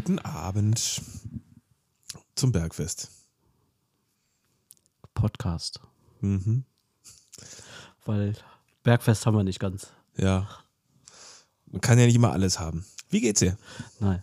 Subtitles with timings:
[0.00, 1.02] guten Abend
[2.34, 3.10] zum Bergfest.
[5.12, 5.78] Podcast.
[6.22, 6.64] Mhm.
[8.06, 8.34] Weil
[8.82, 9.88] Bergfest haben wir nicht ganz.
[10.16, 10.48] Ja.
[11.66, 12.86] Man kann ja nicht immer alles haben.
[13.10, 13.58] Wie geht's dir?
[13.98, 14.22] Nein.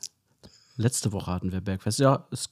[0.77, 1.99] Letzte Woche hatten wir Bergfest.
[1.99, 2.49] Ja, es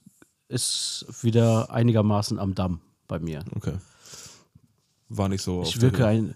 [0.47, 3.43] ist wieder einigermaßen am Damm bei mir.
[3.55, 3.79] Okay.
[5.09, 5.61] War nicht so.
[5.61, 6.35] auf Ich wirke ein.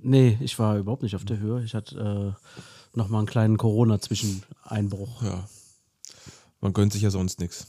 [0.00, 1.62] Nee, ich war überhaupt nicht auf der Höhe.
[1.62, 5.22] Ich hatte äh, nochmal einen kleinen Corona-Zwischeneinbruch.
[5.22, 5.46] Ja.
[6.60, 7.66] Man gönnt sich ja sonst nichts.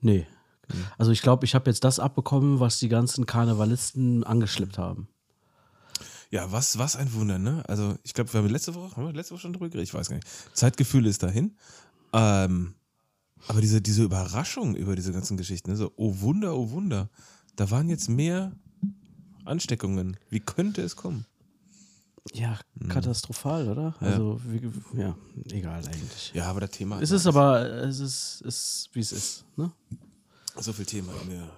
[0.00, 0.26] Nee.
[0.98, 5.08] Also ich glaube, ich habe jetzt das abbekommen, was die ganzen Karnevalisten angeschleppt haben.
[6.30, 7.62] Ja, was, was ein Wunder, ne?
[7.68, 9.86] Also, ich glaube, wir haben letzte Woche, haben wir letzte Woche schon drüber geredet?
[9.86, 10.28] Ich weiß gar nicht.
[10.54, 11.54] Zeitgefühl ist dahin.
[12.14, 12.74] Ähm,
[13.48, 15.76] aber diese, diese Überraschung über diese ganzen Geschichten, ne?
[15.76, 17.10] so, oh Wunder, oh Wunder.
[17.56, 18.52] Da waren jetzt mehr
[19.44, 20.16] Ansteckungen.
[20.30, 21.26] Wie könnte es kommen?
[22.32, 23.94] Ja, katastrophal, oder?
[24.00, 24.06] Ja.
[24.06, 25.16] Also, wie, ja,
[25.50, 26.32] egal eigentlich.
[26.34, 27.00] Ja, aber das Thema.
[27.00, 29.44] Es ist aber, es ist, ist wie es ist.
[29.56, 29.72] Ne?
[30.58, 31.50] So viel Thema in der.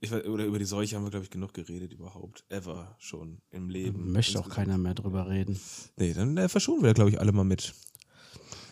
[0.00, 2.44] Ich oder über die Seuche haben wir, glaube ich, genug geredet überhaupt.
[2.48, 4.12] Ever schon im Leben.
[4.12, 5.58] Möchte auch keiner mehr drüber reden.
[5.96, 7.74] Nee, dann äh, verschonen wir, glaube ich, alle mal mit.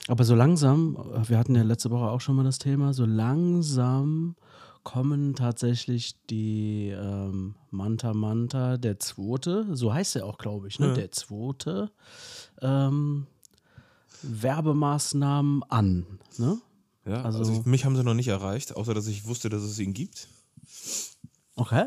[0.06, 3.04] Aber so langsam, äh, wir hatten ja letzte Woche auch schon mal das Thema, so
[3.04, 4.36] langsam
[4.86, 10.86] kommen tatsächlich die ähm, Manta Manta, der zweite, so heißt er auch, glaube ich, ne?
[10.86, 10.94] Ja.
[10.94, 11.90] der zweite,
[12.62, 13.26] ähm,
[14.22, 16.06] Werbemaßnahmen an.
[16.38, 16.60] Ne?
[17.04, 19.62] Ja, also, Also- ich, mich haben sie noch nicht erreicht, außer dass ich wusste, dass
[19.62, 20.28] es ihn gibt.
[21.56, 21.86] Okay.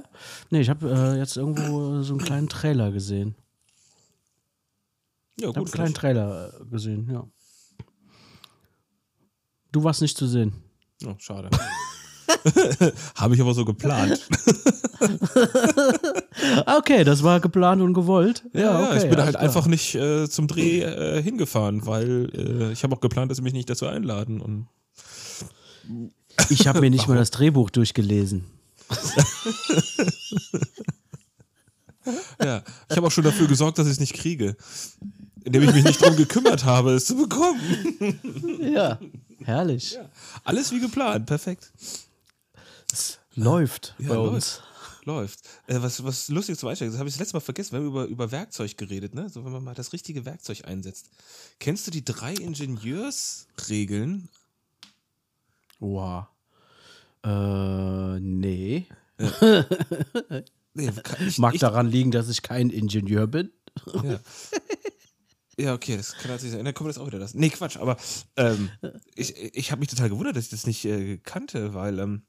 [0.49, 3.33] Nee, ich habe äh, jetzt irgendwo so einen kleinen Trailer gesehen.
[5.39, 5.73] Ja, Ich habe einen gut.
[5.73, 5.93] kleinen.
[5.93, 7.25] Trailer äh, gesehen, ja.
[9.71, 10.51] Du warst nicht zu sehen.
[11.05, 11.49] Oh, schade.
[13.15, 14.27] Habe ich aber so geplant.
[16.65, 18.43] Okay, das war geplant und gewollt.
[18.53, 18.97] Ja, okay.
[18.97, 19.43] ich bin halt klar.
[19.43, 23.43] einfach nicht äh, zum Dreh äh, hingefahren, weil äh, ich habe auch geplant, dass sie
[23.43, 24.41] mich nicht dazu einladen.
[24.41, 24.67] Und
[26.49, 28.45] Ich habe mir nicht mal das Drehbuch durchgelesen.
[32.43, 34.55] ja, ich habe auch schon dafür gesorgt, dass ich es nicht kriege.
[35.43, 37.59] Indem ich mich nicht darum gekümmert habe, es zu bekommen.
[38.61, 38.99] Ja,
[39.43, 39.97] herrlich.
[40.43, 41.71] Alles wie geplant, perfekt.
[42.91, 44.33] Es läuft Ja, bei läuft.
[44.33, 44.61] uns.
[45.05, 45.39] Läuft.
[45.67, 47.87] Äh, was, was lustig zum Einsteigen, das habe ich das letzte Mal vergessen, wir haben
[47.87, 49.29] über, über Werkzeug geredet, ne?
[49.29, 51.09] So, wenn man mal das richtige Werkzeug einsetzt.
[51.59, 54.29] Kennst du die drei Ingenieursregeln?
[55.79, 56.25] Wow.
[57.23, 58.85] Äh, nee.
[60.75, 63.51] Nee, kann ich, Mag ich, daran liegen, dass ich kein Ingenieur bin.
[64.03, 64.19] Ja.
[65.57, 66.63] ja, okay, das kann natürlich sein.
[66.63, 67.33] Dann kommt das auch wieder das.
[67.33, 67.97] Nee, Quatsch, aber
[68.37, 68.69] ähm,
[69.15, 72.21] ich, ich habe mich total gewundert, dass ich das nicht äh, kannte, weil ähm,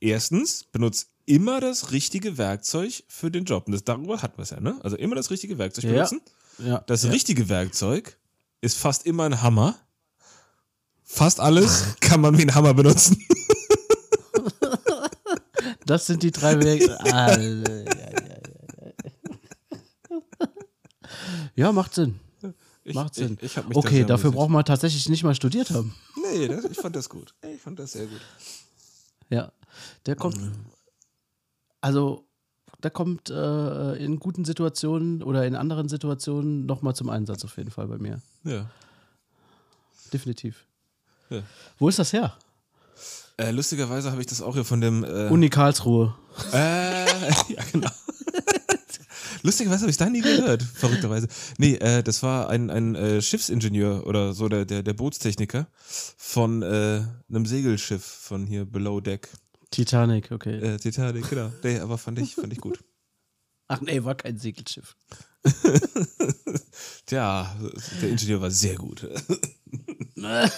[0.00, 3.66] erstens benutzt immer das richtige Werkzeug für den Job.
[3.66, 4.78] Und das, darüber hatten wir es ja, ne?
[4.82, 5.92] Also immer das richtige Werkzeug Ja.
[5.92, 6.20] benutzen.
[6.58, 6.78] Ja.
[6.86, 7.10] Das ja.
[7.10, 8.18] richtige Werkzeug
[8.60, 9.76] ist fast immer ein Hammer.
[11.02, 13.22] Fast alles kann man wie ein Hammer benutzen.
[15.84, 16.98] Das sind die drei Wege.
[17.12, 18.10] Ah, ja, ja, ja,
[20.40, 20.48] ja.
[21.54, 22.18] ja, macht Sinn.
[22.82, 23.36] Ich, Macht Sinn.
[23.40, 25.92] Ich, ich okay, dafür braucht man tatsächlich nicht mal studiert haben.
[26.22, 27.34] Nee, das, ich fand das gut.
[27.42, 28.20] Ich fand das sehr gut.
[29.28, 29.52] Ja,
[30.06, 30.38] der kommt.
[31.80, 32.26] Also,
[32.82, 37.70] der kommt äh, in guten Situationen oder in anderen Situationen nochmal zum Einsatz auf jeden
[37.70, 38.20] Fall bei mir.
[38.44, 38.70] Ja.
[40.12, 40.66] Definitiv.
[41.30, 41.42] Ja.
[41.78, 42.36] Wo ist das her?
[43.38, 45.04] Äh, lustigerweise habe ich das auch hier von dem.
[45.04, 46.14] Äh, Uni Karlsruhe.
[46.52, 47.06] Äh,
[47.48, 47.90] ja, genau.
[49.42, 51.28] Lustigerweise habe ich da nie gehört, verrückterweise.
[51.58, 55.66] Nee, äh, das war ein, ein äh, Schiffsingenieur oder so, der, der, der Bootstechniker
[56.16, 59.28] von äh, einem Segelschiff von hier Below Deck.
[59.70, 60.58] Titanic, okay.
[60.58, 61.52] Äh, Titanic, genau.
[61.62, 62.82] Nee, aber fand ich, fand ich gut.
[63.68, 64.96] Ach nee, war kein Segelschiff.
[67.06, 67.54] Tja,
[68.00, 69.08] der Ingenieur war sehr gut.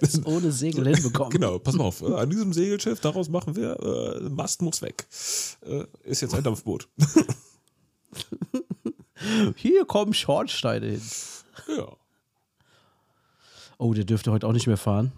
[0.00, 1.30] Das ohne Segel hinbekommen.
[1.30, 2.02] Genau, pass mal auf.
[2.04, 5.06] An diesem Segelschiff, daraus machen wir, äh, Mast muss weg.
[5.62, 6.88] Äh, ist jetzt ein Dampfboot.
[9.56, 11.02] Hier kommen Schornsteine hin.
[11.76, 11.96] ja.
[13.76, 15.12] Oh, der dürfte heute auch nicht mehr fahren.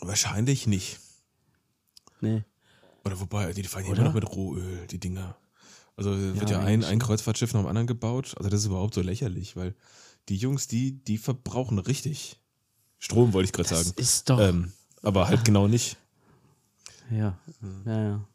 [0.00, 0.98] Wahrscheinlich nicht.
[2.20, 2.44] Nee.
[3.04, 5.36] Oder wobei, die fahren ja immer noch mit Rohöl, die Dinger.
[5.96, 8.34] Also wird Ja, ja, ein, ein Kreuzfahrtschiff nach dem anderen gebaut.
[8.36, 9.74] Also das ist überhaupt so lächerlich, weil
[10.28, 12.38] die Jungs, die, die verbrauchen richtig.
[12.98, 13.92] Strom wollte ich gerade sagen.
[13.96, 14.38] ist doch.
[14.38, 15.96] Ähm, aber halt genau nicht.
[17.10, 17.38] Ja,
[17.86, 18.28] ja, ja.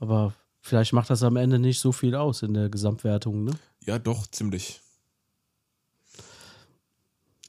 [0.00, 3.52] Aber vielleicht macht das am Ende nicht so viel aus in der Gesamtwertung, ne?
[3.84, 4.80] Ja, doch, ziemlich.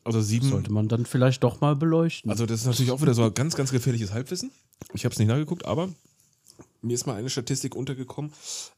[0.06, 0.48] Also sieben.
[0.48, 2.30] Sollte man dann vielleicht doch mal beleuchten.
[2.30, 4.52] Also das ist natürlich auch wieder so ein ganz, ganz gefährliches Halbwissen.
[4.94, 5.90] Ich habe es nicht nachgeguckt, aber
[6.84, 8.32] mir ist mal eine Statistik untergekommen,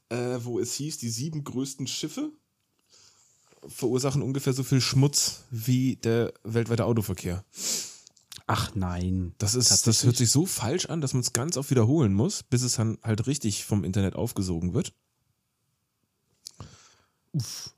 [0.08, 2.32] äh, wo es hieß, die sieben größten Schiffe
[3.66, 7.44] verursachen ungefähr so viel Schmutz wie der weltweite Autoverkehr.
[8.46, 9.34] Ach nein.
[9.36, 12.42] Das, ist, das hört sich so falsch an, dass man es ganz oft wiederholen muss,
[12.42, 14.94] bis es dann halt richtig vom Internet aufgesogen wird.
[17.32, 17.74] Uff.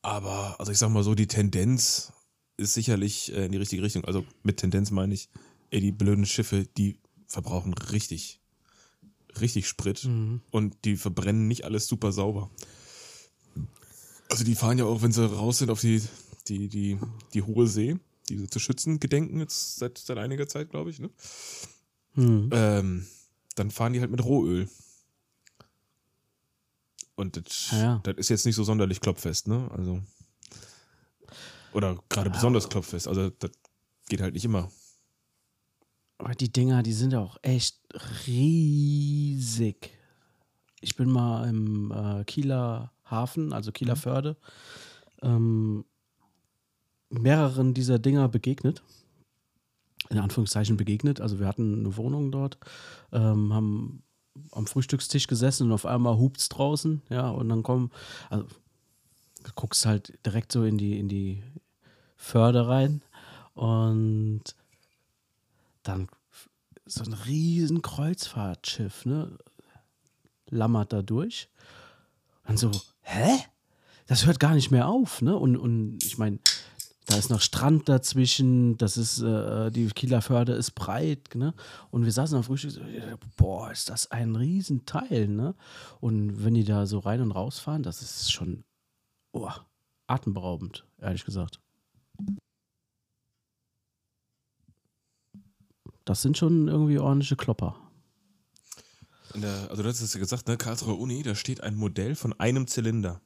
[0.00, 2.12] Aber, also ich sag mal so, die Tendenz
[2.58, 4.04] ist sicherlich äh, in die richtige Richtung.
[4.04, 5.30] Also mit Tendenz meine ich,
[5.70, 8.40] ey, die blöden Schiffe, die verbrauchen richtig,
[9.40, 10.42] richtig Sprit Mhm.
[10.50, 12.50] und die verbrennen nicht alles super sauber.
[14.30, 16.02] Also die fahren ja auch, wenn sie raus sind auf die,
[16.48, 16.98] die, die,
[17.32, 17.96] die hohe See,
[18.28, 21.08] die sie zu schützen gedenken jetzt seit, seit einiger Zeit, glaube ich, ne?
[22.14, 22.50] Hm.
[22.52, 23.06] ähm,
[23.54, 24.68] dann fahren die halt mit Rohöl.
[27.14, 28.00] Und das, Ja, ja.
[28.04, 29.70] das ist jetzt nicht so sonderlich klopffest, ne?
[29.72, 30.02] Also.
[31.78, 33.06] Oder gerade besonders klopffest.
[33.06, 33.52] Also, das
[34.08, 34.68] geht halt nicht immer.
[36.18, 37.78] Aber die Dinger, die sind ja auch echt
[38.26, 39.92] riesig.
[40.80, 44.00] Ich bin mal im äh, Kieler Hafen, also Kieler Mhm.
[44.00, 44.36] Förde,
[45.22, 45.84] ähm,
[47.10, 48.82] mehreren dieser Dinger begegnet.
[50.10, 51.20] In Anführungszeichen begegnet.
[51.20, 52.58] Also wir hatten eine Wohnung dort,
[53.12, 54.02] ähm, haben
[54.50, 57.92] am Frühstückstisch gesessen und auf einmal hupt's draußen, ja, und dann kommen,
[58.30, 58.46] also
[59.44, 61.42] du guckst halt direkt so in die, in die
[62.18, 63.00] Förde rein
[63.54, 64.42] und
[65.82, 66.08] dann
[66.84, 69.38] so ein riesen Kreuzfahrtschiff, ne?
[70.50, 71.48] Lammert da durch.
[72.46, 72.70] Und so,
[73.02, 73.38] hä?
[74.06, 75.36] Das hört gar nicht mehr auf, ne?
[75.36, 76.38] Und, und ich meine,
[77.06, 81.54] da ist noch Strand dazwischen, das ist, äh, die Kieler Förde ist breit, ne?
[81.90, 82.80] Und wir saßen am Frühstück, so,
[83.36, 85.54] boah, ist das ein Riesenteil, ne?
[86.00, 88.64] Und wenn die da so rein und raus fahren, das ist schon
[89.32, 89.50] oh,
[90.06, 91.60] atemberaubend, ehrlich gesagt.
[96.04, 97.76] Das sind schon irgendwie ordentliche Klopper.
[99.34, 100.56] In der, also, du hast es ja gesagt, ne?
[100.56, 103.20] Karlsruher Uni, da steht ein Modell von einem Zylinder.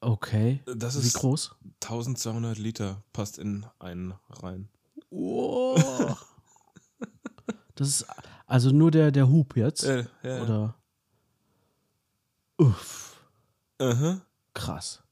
[0.00, 0.62] Okay.
[0.64, 1.54] Das Wie ist groß?
[1.82, 4.68] 1200 Liter, passt in einen rein.
[5.10, 5.78] Oh.
[7.76, 8.06] Das ist
[8.46, 9.84] also nur der, der Hub jetzt?
[9.84, 10.42] Äh, ja.
[10.42, 10.74] Oder?
[12.58, 13.16] Uff,
[13.78, 14.20] Aha.
[14.52, 15.02] krass.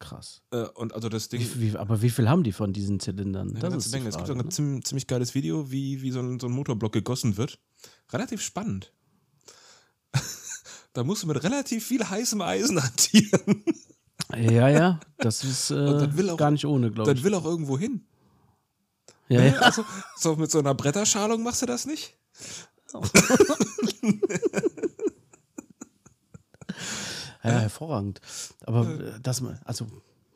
[0.00, 0.40] Krass.
[0.50, 1.40] Äh, und also das Ding.
[1.42, 3.54] Wie, wie, aber wie viel haben die von diesen Zylindern?
[3.54, 4.08] Ja, das ist ganze die Menge.
[4.08, 4.52] Es gibt Frage, auch ein ne?
[4.52, 7.58] ziemlich, ziemlich geiles Video, wie, wie so, ein, so ein Motorblock gegossen wird.
[8.10, 8.92] Relativ spannend.
[10.94, 13.62] da musst du mit relativ viel heißem Eisen hantieren.
[14.34, 17.24] Ja, ja, das ist äh, das will auch- gar nicht ohne, glaube Das ich.
[17.24, 18.06] will auch irgendwo hin.
[19.28, 19.52] Ja, ja.
[19.60, 19.84] Also,
[20.16, 22.16] so mit so einer Bretterschalung machst du das nicht?
[27.42, 28.20] Ja, hervorragend.
[28.66, 29.86] Aber äh, das mal, also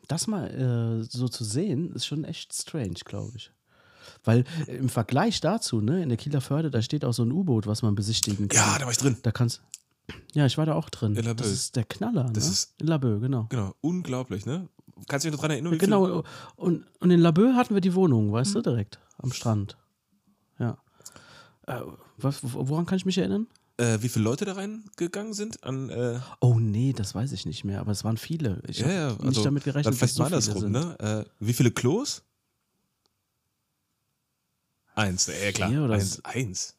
[0.07, 3.51] das mal äh, so zu sehen, ist schon echt strange, glaube ich.
[4.23, 7.31] Weil äh, im Vergleich dazu, ne, in der Kieler Förde, da steht auch so ein
[7.31, 8.57] U-Boot, was man besichtigen kann.
[8.73, 9.17] Ja, da war ich drin.
[9.23, 9.61] Da kannst
[10.33, 11.15] Ja, ich war da auch drin.
[11.15, 11.35] In.
[11.37, 12.51] Das ist der Knaller, Das ne?
[12.51, 13.45] ist- in Laboe, genau.
[13.49, 14.67] Genau, unglaublich, ne?
[15.07, 15.73] Kannst du dich noch dran erinnern?
[15.73, 16.23] wie Genau.
[16.55, 18.63] Und, und in Laboe hatten wir die Wohnung, weißt Mhm.
[18.63, 19.77] du, direkt am Strand.
[20.59, 20.77] Ja.
[21.67, 21.81] Äh,
[22.17, 23.47] was, woran kann ich mich erinnern?
[23.77, 25.63] Äh, wie viele Leute da reingegangen sind?
[25.63, 28.61] An, äh, Oh nee, das weiß ich nicht mehr, aber es waren viele.
[28.67, 30.71] Ich ja, habe ja, nicht also, damit gerechnet, dann dass so mal viele andersrum, sind.
[30.71, 31.25] ne?
[31.25, 32.23] Äh, wie viele Klos?
[34.95, 35.91] Eins, ja klar.
[35.91, 36.75] Eins, eins.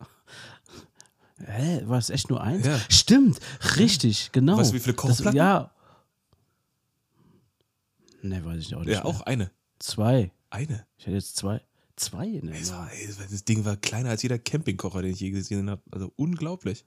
[1.46, 2.66] Hä, war es echt nur eins?
[2.66, 2.78] Ja.
[2.90, 3.38] Stimmt,
[3.76, 4.58] richtig, genau.
[4.58, 5.36] Weißt du, wie viele Das, Kochplatten?
[5.36, 5.70] ja.
[8.20, 8.88] Ne, weiß ich auch nicht.
[8.88, 9.06] Ja, mehr.
[9.06, 9.50] auch eine.
[9.78, 10.30] Zwei.
[10.50, 10.86] Eine.
[10.98, 11.62] Ich hätte jetzt zwei.
[11.98, 15.12] Zwei in der Das, war, ey, das das Ding war kleiner als jeder Campingkocher, den
[15.12, 15.82] ich je gesehen habe.
[15.90, 16.84] Also unglaublich.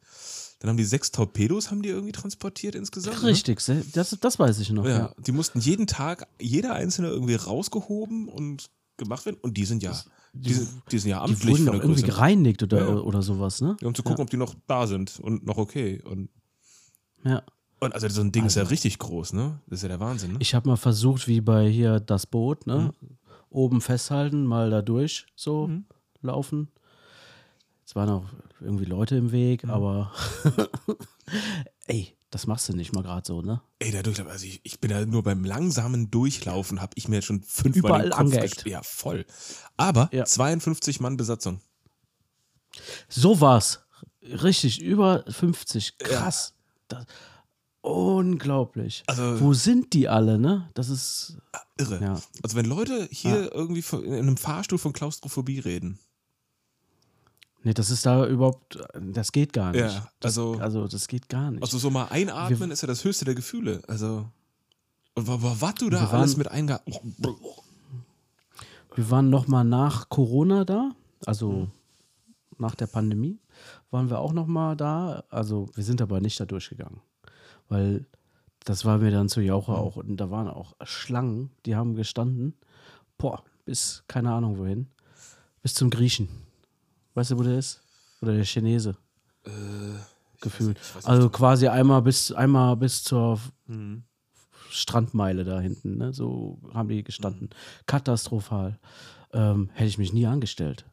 [0.60, 3.22] Dann haben die sechs Torpedos, haben die irgendwie transportiert insgesamt.
[3.24, 4.84] Richtig, se- das, das weiß ich noch.
[4.84, 4.90] Ne?
[4.90, 4.98] Ja.
[5.00, 9.38] Ja, die mussten jeden Tag, jeder einzelne irgendwie rausgehoben und gemacht werden.
[9.42, 10.00] Und die sind ja,
[10.34, 12.14] die, sind, die sind ja Die amtlich wurden von auch der irgendwie Größe.
[12.14, 12.96] gereinigt oder, Ja, ja.
[13.02, 13.76] oder sowas, ne?
[13.82, 16.02] Ja, um zu gucken, ob die noch da sind und noch okay.
[16.04, 16.30] Und,
[17.26, 17.42] Ja.
[17.80, 18.70] und also so ein Ding ist ja Also.
[18.70, 19.60] richtig groß, ne?
[19.68, 20.38] Das ist ja der Wahnsinn, ne?
[20.40, 22.94] Ich habe mal versucht, wie bei hier das Boot, ne?
[23.52, 25.86] Oben festhalten, mal da durch so Mhm.
[26.22, 26.70] laufen.
[27.86, 28.26] Es waren auch
[28.62, 29.70] irgendwie Leute im Weg, Mhm.
[29.72, 30.12] aber
[31.88, 33.62] ey, das machst du nicht mal gerade so, ne?
[33.80, 37.22] Ey, der Durchlauf, also ich, ich bin ja nur beim langsamen Durchlaufen, habe ich mir
[37.22, 38.66] schon fünfmal Überall den Kopf angeeckt.
[38.66, 39.26] Ja, voll.
[39.76, 40.24] Aber Ja.
[40.24, 41.60] 52 Mann Besatzung.
[43.10, 43.86] So war's.
[44.24, 45.98] Richtig, über 50.
[45.98, 46.54] Krass.
[46.88, 47.06] Das,
[47.82, 49.04] unglaublich.
[49.08, 50.70] Also- Wo sind die alle, ne?
[50.74, 51.38] Das ist.
[51.78, 52.00] Irre.
[52.02, 52.22] Ja.
[52.44, 55.98] Also wenn Leute hier irgendwie von, in einem Fahrstuhl von Klaustrophobie reden.
[57.64, 58.80] Nee, das ist da überhaupt.
[59.00, 59.82] Das geht gar nicht.
[59.82, 61.62] Ja, also, Also, das geht gar nicht.
[61.62, 63.82] also so mal einatmen ist ja das höchste der Gefühle.
[63.88, 64.26] Also
[65.16, 66.80] was du da Wir waren- alles mit einge...
[68.96, 70.92] Wir waren noch mal nach Corona da,
[71.26, 71.68] also
[72.58, 73.38] nach der Pandemie
[73.90, 75.24] waren wir auch noch mal da.
[75.30, 77.00] Also wir sind aber nicht da durchgegangen,
[77.72, 78.06] weil
[78.64, 79.96] Das war mir dann zu Jauche auch.
[79.96, 82.54] Und da waren auch Schlangen, die haben gestanden.
[83.18, 84.86] Boah, bis, keine Ahnung wohin.
[85.64, 86.28] Bis zum Griechen.
[87.16, 87.82] Weißt du, wo der ist?
[88.22, 88.96] Oder der Chinese,
[89.46, 89.50] Äh,
[90.42, 90.78] gefühlt.
[90.80, 94.04] weiß nicht, also quasi einmal bis, einmal bis zur Mhm.
[94.70, 95.98] Strandmeile da hinten.
[95.98, 96.14] Ne?
[96.14, 97.50] So haben die gestanden.
[97.52, 97.86] Mhm.
[97.88, 98.80] Katastrophal.
[99.34, 100.86] Ähm, hätte ich mich nie angestellt.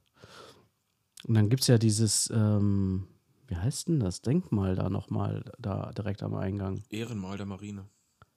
[1.27, 3.07] Und dann gibt es ja dieses, ähm,
[3.49, 6.83] wie heißt denn das Denkmal da nochmal, da direkt am Eingang.
[6.91, 7.87] Ehrenmal der Marine.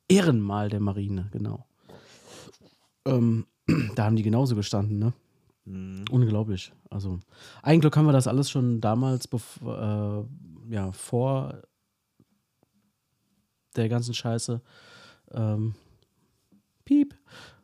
[0.07, 1.65] Ehrenmal der Marine, genau.
[3.05, 3.45] Ähm,
[3.95, 5.13] da haben die genauso gestanden, ne?
[5.65, 6.05] Mhm.
[6.09, 6.71] Unglaublich.
[6.89, 7.19] Also,
[7.61, 10.23] ein Glück haben wir das alles schon damals, äh,
[10.69, 11.61] ja, vor
[13.75, 14.61] der ganzen Scheiße,
[15.31, 15.75] ähm,
[16.85, 17.15] piep,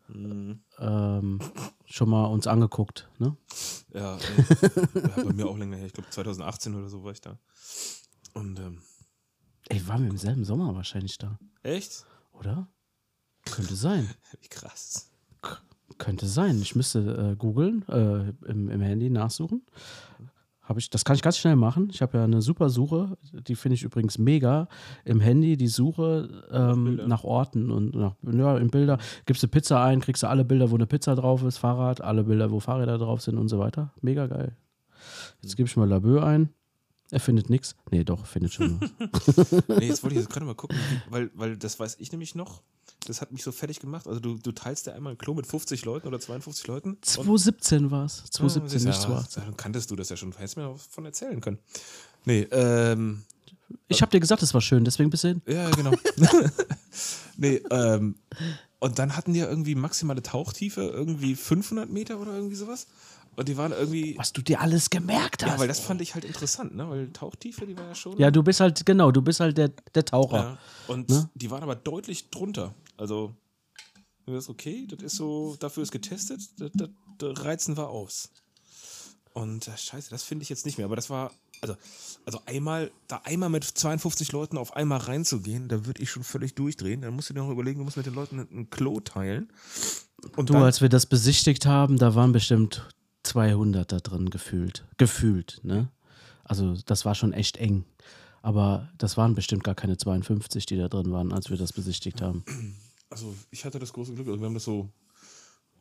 [0.08, 0.62] Mhm.
[0.80, 1.40] ähm,
[1.86, 3.36] schon mal uns angeguckt, ne?
[3.94, 4.18] Ja,
[4.96, 5.86] ja, bei mir auch länger her.
[5.88, 7.38] Ich glaube 2018 oder so war ich da.
[8.34, 8.82] Und ähm,
[9.70, 12.06] Ey, waren wir im selben Sommer wahrscheinlich da, echt?
[12.32, 12.68] oder?
[13.52, 14.10] Könnte sein.
[14.42, 15.10] Wie krass.
[15.42, 15.58] K
[15.98, 16.62] könnte sein.
[16.62, 19.66] Ich müsste äh, googeln, äh, im, im Handy nachsuchen.
[20.68, 21.88] Hab ich, das kann ich ganz schnell machen.
[21.92, 24.68] Ich habe ja eine super Suche, die finde ich übrigens mega.
[25.06, 28.98] Im Handy die Suche ähm, nach Orten und nach ja, in Bilder.
[29.26, 32.26] Gibst du Pizza ein, kriegst du alle Bilder, wo eine Pizza drauf ist, Fahrrad, alle
[32.26, 33.94] Bilder, wo Fahrräder drauf sind und so weiter.
[34.02, 34.58] Mega geil.
[35.42, 36.50] Jetzt gebe ich mal Labö ein.
[37.12, 37.76] Er findet nichts.
[37.90, 38.80] Nee, doch, findet schon.
[38.82, 39.38] was.
[39.70, 40.78] Nee, jetzt wollte ich jetzt gerade mal gucken,
[41.10, 42.62] weil, weil das weiß ich nämlich noch.
[43.06, 44.08] Das hat mich so fertig gemacht.
[44.08, 46.90] Also du, du teilst ja einmal ein Klo mit 50 Leuten oder 52 Leuten.
[46.92, 48.24] und- 2017 war es.
[48.32, 49.44] 2017, ja, nicht 2018.
[49.46, 50.34] Dann kanntest du das ja schon.
[50.34, 51.60] Hättest mir davon erzählen können.
[52.26, 53.24] Nee, ähm,
[53.88, 55.42] Ich habe dir gesagt, es war schön, deswegen bist du hin.
[55.48, 55.92] ja, genau.
[57.38, 58.16] nee, ähm,
[58.80, 62.88] und dann hatten die ja irgendwie maximale Tauchtiefe, irgendwie 500 Meter oder irgendwie sowas.
[63.38, 64.18] Und die waren irgendwie.
[64.18, 65.52] Was du dir alles gemerkt hast.
[65.54, 66.90] Ja, weil das fand ich halt interessant, ne?
[66.90, 68.18] Weil Tauchtiefe, die war ja schon.
[68.18, 70.38] Ja, du bist halt, genau, du bist halt der, der Taucher.
[70.38, 71.30] Ja, und Ne?
[71.36, 72.74] die waren aber deutlich drunter.
[72.98, 73.36] Also,
[74.26, 76.90] das ist okay, das ist so, dafür ist getestet, das, das,
[77.20, 78.32] das reizen wir aus.
[79.34, 80.86] Und äh, scheiße, das finde ich jetzt nicht mehr.
[80.86, 81.76] Aber das war, also,
[82.26, 86.56] also einmal, da einmal mit 52 Leuten auf einmal reinzugehen, da würde ich schon völlig
[86.56, 87.02] durchdrehen.
[87.04, 89.54] Dann musst du dir noch überlegen, du musst mit den Leuten ein, ein Klo teilen.
[90.36, 92.90] Und Du, dann, als wir das besichtigt haben, da waren bestimmt
[93.28, 94.86] 200 da drin gefühlt.
[94.98, 95.90] Gefühlt, ne?
[96.44, 97.84] Also, das war schon echt eng.
[98.42, 102.22] Aber das waren bestimmt gar keine 52, die da drin waren, als wir das besichtigt
[102.22, 102.46] haben.
[103.10, 104.90] also ich hatte das große Glück, also wir haben das so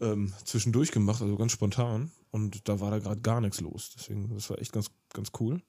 [0.01, 2.11] ähm, zwischendurch gemacht, also ganz spontan.
[2.31, 3.93] Und da war da gerade gar nichts los.
[3.97, 5.63] Deswegen, das war echt ganz, ganz cool.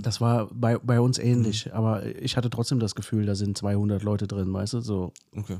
[0.00, 1.72] Das war bei, bei uns ähnlich.
[1.74, 5.58] Aber ich hatte trotzdem das Gefühl, da sind 200 Leute drin, weißt du, so Okay.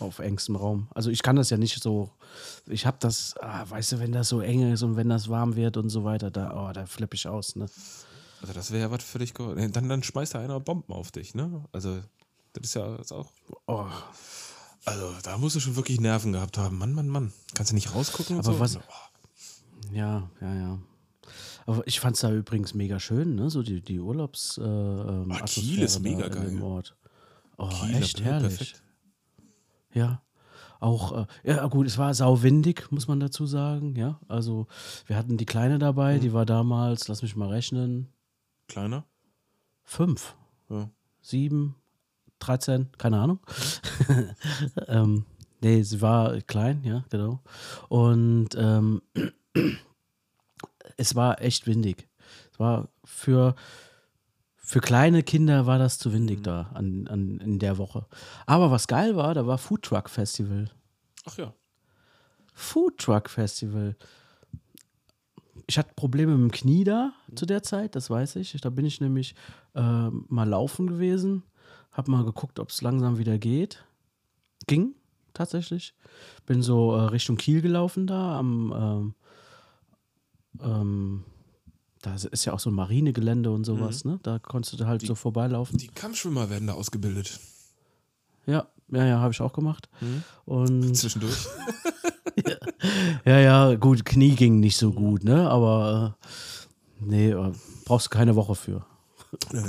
[0.00, 0.88] Auf engstem Raum.
[0.94, 2.10] Also, ich kann das ja nicht so.
[2.66, 5.56] Ich habe das, ah, weißt du, wenn das so eng ist und wenn das warm
[5.56, 7.66] wird und so weiter, da, oh, da flippe ich aus, ne?
[8.42, 11.10] Also das wäre ja was völlig ge- nee, dann, dann schmeißt da einer Bomben auf
[11.10, 11.64] dich, ne?
[11.72, 12.00] Also,
[12.52, 13.30] das ist ja das auch.
[13.66, 13.86] Oh.
[14.84, 16.78] Also, da musst du schon wirklich Nerven gehabt haben.
[16.78, 17.32] Mann, Mann, Mann.
[17.54, 18.36] Kannst du nicht rausgucken?
[18.38, 18.60] Aber so?
[18.60, 20.78] was- Oh, Ja, ja, ja.
[21.64, 23.50] Aber ich fand es da übrigens mega schön, ne?
[23.50, 24.58] So die, die Urlaubs.
[24.58, 26.60] Äh, ähm, Ah, Kiel ist mega geil.
[26.62, 26.94] Ort.
[27.56, 28.56] Oh, Kiel, echt herrlich.
[28.58, 28.82] perfekt.
[29.96, 30.22] Ja.
[30.78, 34.20] Auch, äh, ja, gut, es war sauwindig, muss man dazu sagen, ja.
[34.28, 34.66] Also,
[35.06, 36.20] wir hatten die Kleine dabei, Mhm.
[36.20, 38.12] die war damals, lass mich mal rechnen,
[38.68, 39.04] Kleiner?
[39.84, 40.36] fünf,
[40.68, 40.90] Ja.
[41.22, 41.76] sieben,
[42.40, 43.38] 13, keine Ahnung.
[44.86, 45.24] Ähm,
[45.62, 47.40] nee, sie war klein, ja, genau.
[47.88, 49.00] Und ähm,
[50.98, 52.08] es war echt windig.
[52.52, 53.54] Es war für,
[54.68, 56.14] für kleine Kinder war das zu Mhm.
[56.14, 58.04] windig da an, an, in der Woche.
[58.46, 60.68] Aber was geil war, da war Food Truck Festival.
[61.24, 61.54] Ach ja.
[62.52, 63.94] Food Truck Festival.
[65.68, 68.60] Ich hatte Probleme mit dem Knie da zu der Zeit, das weiß ich.
[68.60, 69.36] Da bin ich nämlich
[69.76, 71.44] ähm, mal laufen gewesen,
[71.92, 73.84] habe mal geguckt, ob es langsam wieder geht.
[74.66, 74.96] Ging
[75.32, 75.94] tatsächlich.
[76.44, 79.14] Bin so äh, Richtung Kiel gelaufen da am ähm,
[80.60, 81.24] ähm,
[82.06, 84.20] da ist ja auch so ein Marinegelände und sowas, ne?
[84.22, 85.76] Da konntest du halt so vorbeilaufen.
[85.76, 87.40] Die Kampfschwimmer werden da ausgebildet.
[88.46, 89.88] Ja, ja, ja, habe ich auch gemacht.
[90.44, 91.36] Und Zwischendurch.
[93.24, 95.48] Ja, ja, gut, Knie ging nicht so gut, ne?
[95.48, 96.16] Aber
[97.00, 97.52] äh, nee, äh,
[97.86, 98.84] brauchst du keine Woche für.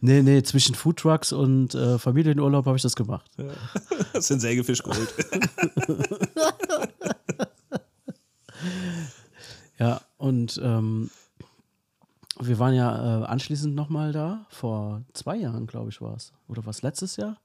[0.00, 3.30] nee, nee, zwischen Foodtrucks und äh, Familienurlaub habe ich das gemacht.
[4.14, 5.14] Hast den Sägefisch geholt.
[9.84, 11.10] Ja, und ähm,
[12.40, 16.32] wir waren ja äh, anschließend nochmal da, vor zwei Jahren, glaube ich, war es.
[16.48, 17.36] Oder was, letztes Jahr?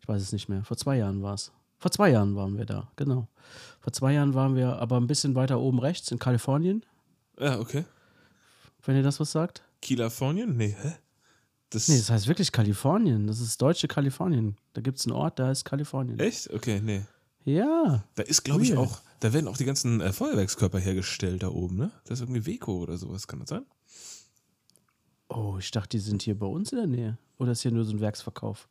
[0.00, 0.62] Ich weiß es nicht mehr.
[0.62, 1.50] Vor zwei Jahren war es.
[1.78, 3.26] Vor zwei Jahren waren wir da, genau.
[3.80, 6.86] Vor zwei Jahren waren wir aber ein bisschen weiter oben rechts in Kalifornien,
[7.40, 7.84] ja, okay.
[8.84, 9.62] wenn ihr das was sagt.
[9.82, 10.56] Kalifornien?
[10.56, 10.92] Nee, hä?
[11.70, 13.26] Das, Nee, das heißt wirklich Kalifornien.
[13.26, 14.56] Das ist deutsche Kalifornien.
[14.74, 16.20] Da gibt es einen Ort, der heißt Kalifornien.
[16.20, 16.54] echt?
[16.54, 17.02] Okay, nee.
[17.44, 18.04] Ja.
[18.14, 21.76] Da ist, glaube ich, auch, da werden auch die ganzen äh, Feuerwerkskörper hergestellt da oben,
[21.76, 21.90] ne?
[22.04, 23.64] Das ist irgendwie Weco oder sowas, kann das sein?
[25.28, 27.18] Oh, ich dachte, die sind hier bei uns in der Nähe.
[27.38, 28.68] Oder ist hier nur so ein Werksverkauf?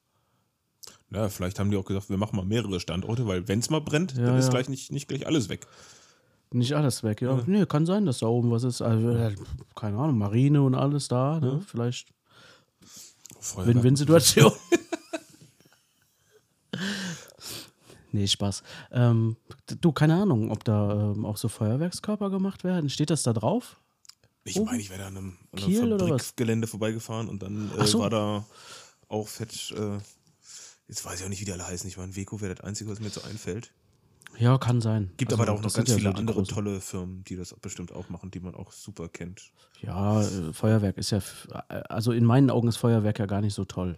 [1.12, 3.82] Ja, vielleicht haben die auch gesagt, wir machen mal mehrere Standorte, weil wenn es mal
[3.82, 4.52] brennt, Ja, dann ist ja.
[4.52, 5.68] gleich nicht, nicht gleich alles weg.
[6.52, 7.42] Nicht alles weg, ja.
[7.48, 8.82] Nee, kann sein, dass da oben was ist.
[8.82, 9.36] Also, äh,
[9.76, 11.40] keine Ahnung, Marine und alles da.
[11.40, 11.62] Ne?
[11.66, 12.14] Vielleicht.
[13.56, 14.52] Win-Win-Situation.
[18.14, 18.64] nee, Spaß.
[18.92, 19.36] Ähm,
[19.82, 22.90] du, keine Ahnung, ob da ähm, auch so Feuerwerkskörper gemacht werden.
[22.90, 23.80] Steht das da drauf?
[24.46, 26.28] Ich meine, ich wäre da an einem, an einem Kiel oder was?
[26.28, 28.00] Fabrikgelände vorbeigefahren und dann äh, so.
[28.00, 28.46] war da
[29.08, 29.98] auch fett, äh,
[30.88, 31.88] jetzt weiß ich auch nicht, wie die alle heißen.
[31.88, 33.72] Ich meine, Weco wäre das Einzige, was mir jetzt so einfällt.
[34.38, 35.12] Ja, kann sein.
[35.18, 36.54] Gibt Also, aber da auch noch ganz ja viele so andere großen.
[36.56, 39.52] tolle Firmen, die das bestimmt auch machen, die man auch super kennt.
[39.82, 41.20] Ja, äh, Feuerwerk ist ja,
[41.70, 43.98] äh, also in meinen Augen ist Feuerwerk ja gar nicht so toll.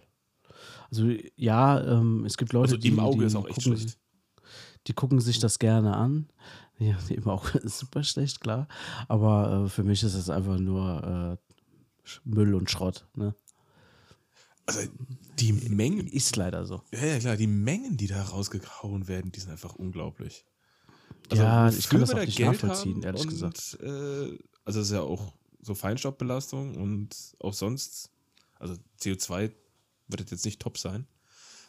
[0.90, 3.78] Also ja, ähm, es gibt Leute, Also die, im Auge die ist auch echt gucken,
[3.78, 3.98] schlecht.
[4.86, 6.28] Die gucken sich das gerne an.
[6.78, 8.68] Ja, Auge ist super schlecht, klar.
[9.08, 11.54] Aber äh, für mich ist es einfach nur äh,
[12.24, 13.06] Müll und Schrott.
[13.14, 13.34] Ne?
[14.66, 14.80] Also
[15.38, 16.82] die Mengen, Ist leider so.
[16.92, 20.44] ja, ja klar, die Mengen, die da rausgehauen werden, die sind einfach unglaublich.
[21.32, 23.78] ja, ich kann das auch da nicht Geld nachvollziehen, ehrlich und, gesagt.
[23.80, 28.10] Äh, also es ist ja auch so Feinstaubbelastung und auch sonst,
[28.58, 29.52] also CO2
[30.08, 31.06] wird jetzt nicht top sein.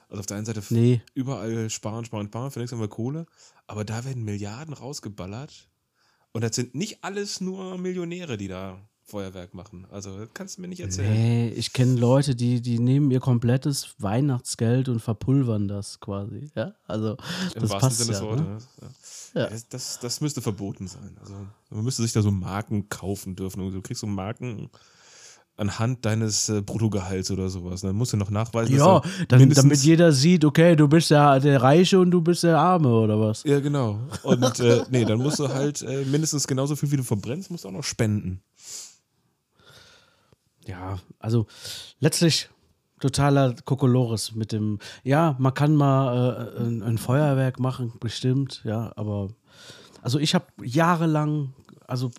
[0.10, 1.02] Also auf der einen Seite Nee.
[1.14, 3.26] überall sparen, sparen, sparen, für nichts haben wir Kohle,
[3.68, 5.68] aber da werden Milliarden rausgeballert
[6.32, 9.88] und das sind nicht alles nur Millionäre, die da Feuerwerk machen.
[9.90, 11.14] Also das kannst du mir nicht erzählen.
[11.14, 16.52] Nee, ich kenne Leute, die, die nehmen ihr komplettes Weihnachtsgeld und verpulvern das quasi.
[16.56, 17.12] Ja, also
[17.56, 18.26] Im das wahrsten passt Sinne des ja.
[18.26, 18.46] Wortes.
[18.46, 18.90] Ne?
[19.36, 19.41] Ja.
[19.41, 19.50] Ja.
[19.50, 21.17] Das, das, das müsste verboten sein.
[21.22, 21.36] Also
[21.70, 23.72] man müsste sich da so Marken kaufen dürfen.
[23.72, 24.70] Du kriegst so Marken
[25.58, 27.82] anhand deines äh, Bruttogehalts oder sowas.
[27.82, 31.12] Dann musst du noch nachweisen, Ja, dass du dann, damit jeder sieht, okay, du bist
[31.12, 33.43] der, der Reiche und du bist der Arme oder was?
[33.43, 34.00] Ja, genau.
[34.24, 37.65] Und äh, nee, dann musst du halt äh, mindestens genauso viel, wie du verbrennst, musst
[37.65, 38.41] du auch noch spenden.
[40.65, 41.48] Ja, also
[42.00, 42.50] letztlich
[43.00, 48.91] totaler Kokolores mit dem, ja, man kann mal äh, ein, ein Feuerwerk machen, bestimmt, ja,
[48.96, 49.30] aber
[50.02, 51.54] also ich habe jahrelang,
[51.88, 52.12] also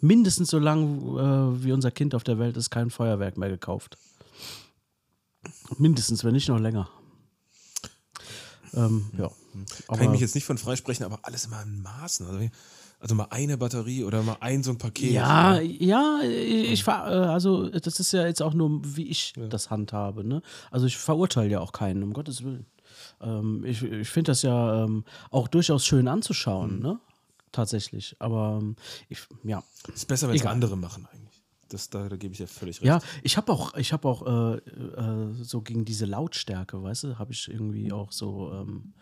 [0.00, 3.98] mindestens so lang äh, wie unser Kind auf der Welt ist, kein Feuerwerk mehr gekauft.
[5.76, 6.88] Mindestens, wenn nicht noch länger.
[8.74, 9.30] Ähm, ja.
[9.88, 12.26] Kann ich mich jetzt nicht von freisprechen, aber alles immer in Maßen.
[12.26, 12.48] Also,
[13.00, 15.12] also mal eine Batterie oder mal ein so ein Paket.
[15.12, 19.70] Ja, ja, ich ver äh, also das ist ja jetzt auch nur, wie ich das
[19.70, 20.24] handhabe.
[20.24, 20.42] Ne?
[20.70, 22.66] Also ich verurteile ja auch keinen, um Gottes Willen.
[23.20, 27.00] Ähm, ich ich finde das ja ähm, auch durchaus schön anzuschauen, ne?
[27.52, 28.16] Tatsächlich.
[28.18, 28.76] Aber ähm,
[29.08, 29.62] ich, ja.
[29.94, 31.42] Ist besser, wenn es andere machen eigentlich.
[31.68, 32.86] Das, da, da gebe ich ja völlig recht.
[32.86, 37.18] Ja, ich habe auch, ich habe auch äh, äh, so gegen diese Lautstärke, weißt du,
[37.18, 38.94] habe ich irgendwie auch so, ähm,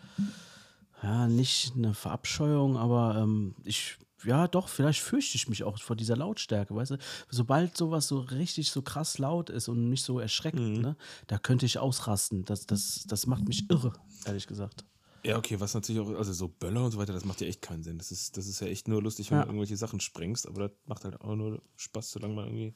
[1.03, 5.95] ja, nicht eine Verabscheuung, aber ähm, ich, ja, doch, vielleicht fürchte ich mich auch vor
[5.95, 6.99] dieser Lautstärke, weißt du.
[7.31, 10.97] Sobald sowas so richtig so krass laut ist und mich so erschreckt, ne,
[11.29, 12.45] da könnte ich ausrasten.
[12.45, 13.93] Das, das, das macht mich irre,
[14.25, 14.85] ehrlich gesagt.
[15.27, 17.61] Ja, okay, was natürlich auch, also so Böller und so weiter, das macht ja echt
[17.61, 17.99] keinen Sinn.
[17.99, 19.43] Das ist, das ist ja echt nur lustig, wenn Ja.
[19.45, 22.75] du irgendwelche Sachen sprengst, aber das macht halt auch nur Spaß, solange man irgendwie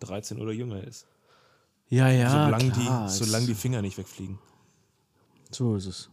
[0.00, 1.06] 13 oder jünger ist.
[1.88, 4.38] Ja, ja, solange, klar, die, solange die Finger nicht wegfliegen.
[5.50, 6.10] so ist es.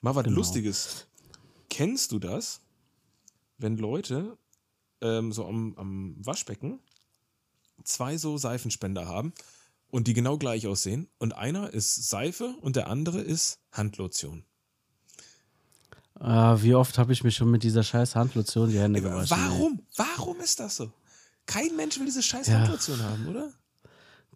[0.00, 0.36] Mal was Genau.
[0.36, 1.06] Lustiges.
[1.68, 2.62] Kennst du das,
[3.58, 4.38] wenn Leute
[5.02, 6.78] ähm, so am, am Waschbecken
[7.84, 9.34] zwei so Seifenspender haben
[9.90, 14.44] und die genau gleich aussehen und einer ist Seife und der andere ist Handlotion?
[16.18, 19.36] Ah, wie oft habe ich mich schon mit dieser scheiß Handlotion die Hände gewaschen?
[19.38, 19.44] ey.
[19.50, 19.80] Warum?
[19.96, 20.90] Warum ist das so?
[21.44, 22.60] Kein Mensch will diese scheiß Ja.
[22.60, 23.52] Handlotion haben, oder?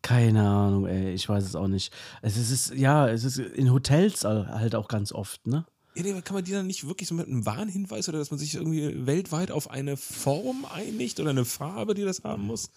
[0.03, 1.93] Keine Ahnung, ey, ich weiß es auch nicht.
[2.23, 5.67] Es ist, es ist ja, es ist in Hotels halt auch ganz oft, ne?
[5.95, 8.31] Ja, nee, aber kann man die dann nicht wirklich so mit einem Warnhinweis oder dass
[8.31, 12.71] man sich irgendwie weltweit auf eine Form einigt oder eine Farbe, die das haben muss?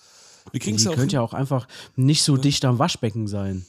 [0.52, 0.96] Wir kriegen es Die ja auch.
[0.96, 3.66] könnte ja auch einfach nicht so dicht am Waschbecken sein.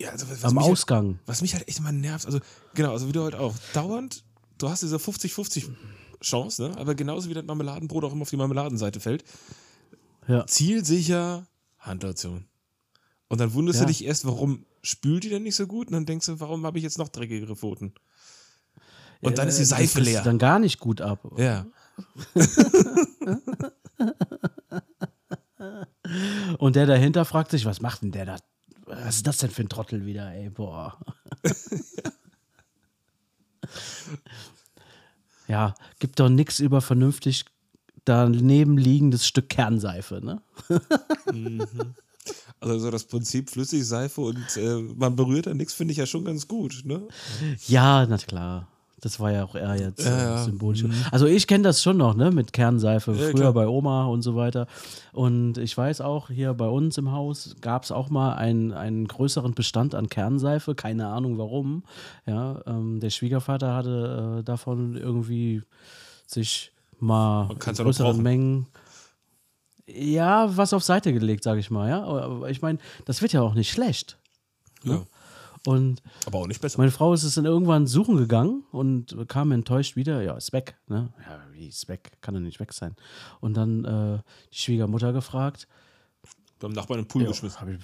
[0.00, 1.18] ja, also was Am mich halt- Ausgang.
[1.26, 2.40] Was mich halt echt immer nervt, also
[2.74, 4.24] genau, also wie du halt auch dauernd,
[4.58, 5.68] du hast diese 50-50
[6.20, 6.76] Chance, ne?
[6.78, 9.24] aber genauso wie das Marmeladenbrot auch immer auf die Marmeladenseite fällt,
[10.28, 10.46] Ja.
[10.46, 11.46] zielsicher
[11.78, 12.44] Handlotion.
[13.28, 13.86] Und dann wunderst Ja.
[13.86, 15.88] du dich erst, warum spült die denn nicht so gut?
[15.88, 17.92] Und dann denkst du, warum habe ich jetzt noch dreckigere Pfoten?
[19.20, 20.22] Und dann ist die Äh, Seife leer.
[20.22, 21.20] dann gar nicht gut ab.
[21.36, 21.66] Ja.
[26.58, 28.36] Und der dahinter fragt sich, was macht denn der da?
[28.86, 30.50] Was ist das denn für ein Trottel wieder, ey?
[30.50, 30.98] Boah.
[35.48, 37.44] ja, gibt doch nichts über vernünftig
[38.04, 40.40] daneben liegendes Stück Kernseife, ne?
[42.60, 46.24] Also so das Prinzip Flüssigseife und äh, man berührt da nichts, finde ich ja schon
[46.24, 47.06] ganz gut, ne?
[47.66, 48.68] Ja, na klar.
[49.00, 50.44] Das war ja auch eher jetzt Ja, äh, ja.
[50.44, 50.84] symbolisch.
[51.12, 53.52] Also ich kenne das schon noch, ne, mit Kernseife, Ja, früher klar.
[53.52, 54.66] bei Oma und so weiter.
[55.12, 59.06] Und ich weiß auch, hier bei uns im Haus gab es auch mal einen, einen
[59.06, 61.84] größeren Bestand an Kernseife, keine Ahnung warum.
[62.26, 65.62] Ja, ähm, der Schwiegervater hatte äh, davon irgendwie
[66.26, 68.20] sich mal in größeren.
[68.20, 68.66] Mengen
[69.86, 72.02] ja, was auf Seite gelegt, sage ich mal, ja.
[72.04, 74.18] Aber- Aber ich meine, das wird ja auch nicht schlecht.
[74.84, 75.02] Ja.
[75.66, 76.78] Und Aber auch nicht besser.
[76.78, 80.22] meine Frau ist es dann irgendwann suchen gegangen und kam enttäuscht wieder.
[80.22, 80.76] Ja, ist weg.
[80.86, 81.12] Ne?
[81.28, 82.12] Ja, wie ist weg?
[82.20, 82.94] Kann doch nicht weg sein.
[83.40, 84.18] Und dann äh,
[84.52, 85.66] die Schwiegermutter gefragt.
[86.58, 87.60] Beim Nachbarn im Pool Ja, geschmissen.
[87.60, 87.78] hab ich,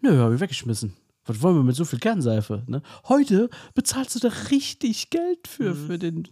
[0.00, 0.96] nö, habe ich weggeschmissen.
[1.24, 2.62] Was wollen wir mit so viel Kernseife?
[2.66, 2.82] Ne?
[3.08, 5.86] Heute bezahlst du da richtig Geld für, Mhm.
[5.86, 6.24] für den,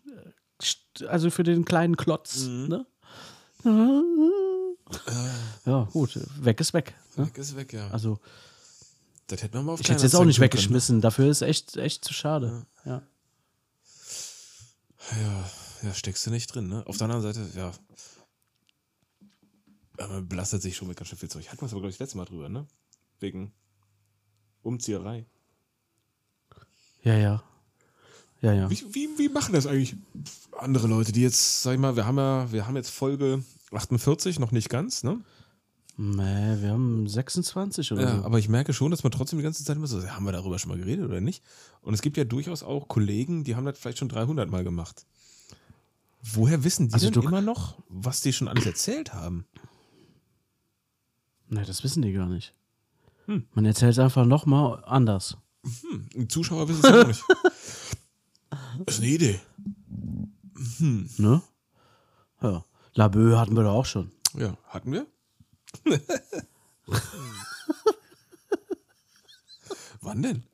[1.03, 2.47] äh, also für den kleinen Klotz.
[2.47, 2.69] Mhm.
[2.69, 2.87] Ne?
[5.66, 6.95] Ja, gut, weg ist weg.
[7.16, 7.27] Ne?
[7.27, 7.88] Weg ist weg, ja.
[7.90, 8.19] Also,
[9.31, 11.01] das hätten wir mal auf ich hätte es jetzt auch nicht tun können, weggeschmissen.
[11.01, 12.66] Dafür ist echt, echt zu schade.
[12.85, 13.03] Ja.
[15.23, 15.51] Ja,
[15.83, 16.87] ja, steckst du nicht drin, ne?
[16.87, 17.73] Auf der anderen Seite, ja.
[19.99, 21.49] ja man belastet sich schon mit ganz schön viel Zeug.
[21.49, 22.66] Hatten wir es aber, glaube ich, das letzte Mal drüber, ne?
[23.19, 23.53] Wegen
[24.62, 25.27] Umzieherei.
[27.03, 27.43] Ja, ja.
[28.43, 28.71] Ja, ja.
[28.71, 29.97] Wie, wie, wie machen das eigentlich
[30.59, 34.38] andere Leute, die jetzt, sag ich mal, wir haben ja, wir haben jetzt Folge 48,
[34.38, 35.23] noch nicht ganz, ne?
[35.96, 38.24] Nee, wir haben 26 oder Ja, so.
[38.24, 40.59] aber ich merke schon, dass man trotzdem die ganze Zeit immer so, haben wir darüber
[40.59, 41.42] schon mal geredet oder nicht?
[41.83, 45.05] Und es gibt ja durchaus auch Kollegen, die haben das vielleicht schon 300 Mal gemacht.
[46.22, 49.46] Woher wissen die Also denn immer noch, was die schon alles erzählt haben?
[51.48, 52.55] Nee, das wissen die gar nicht.
[53.26, 53.46] Hm.
[53.55, 55.37] Man erzählt es einfach nochmal anders.
[56.14, 57.24] Die Zuschauer wissen es auch nicht.
[58.85, 59.40] Das ist eine Idee.
[60.81, 61.42] Ne?
[62.42, 62.64] Ja.
[62.94, 64.11] Labö hatten wir doch auch schon.
[64.37, 65.07] Ja, hatten wir?
[70.00, 70.44] Wann denn?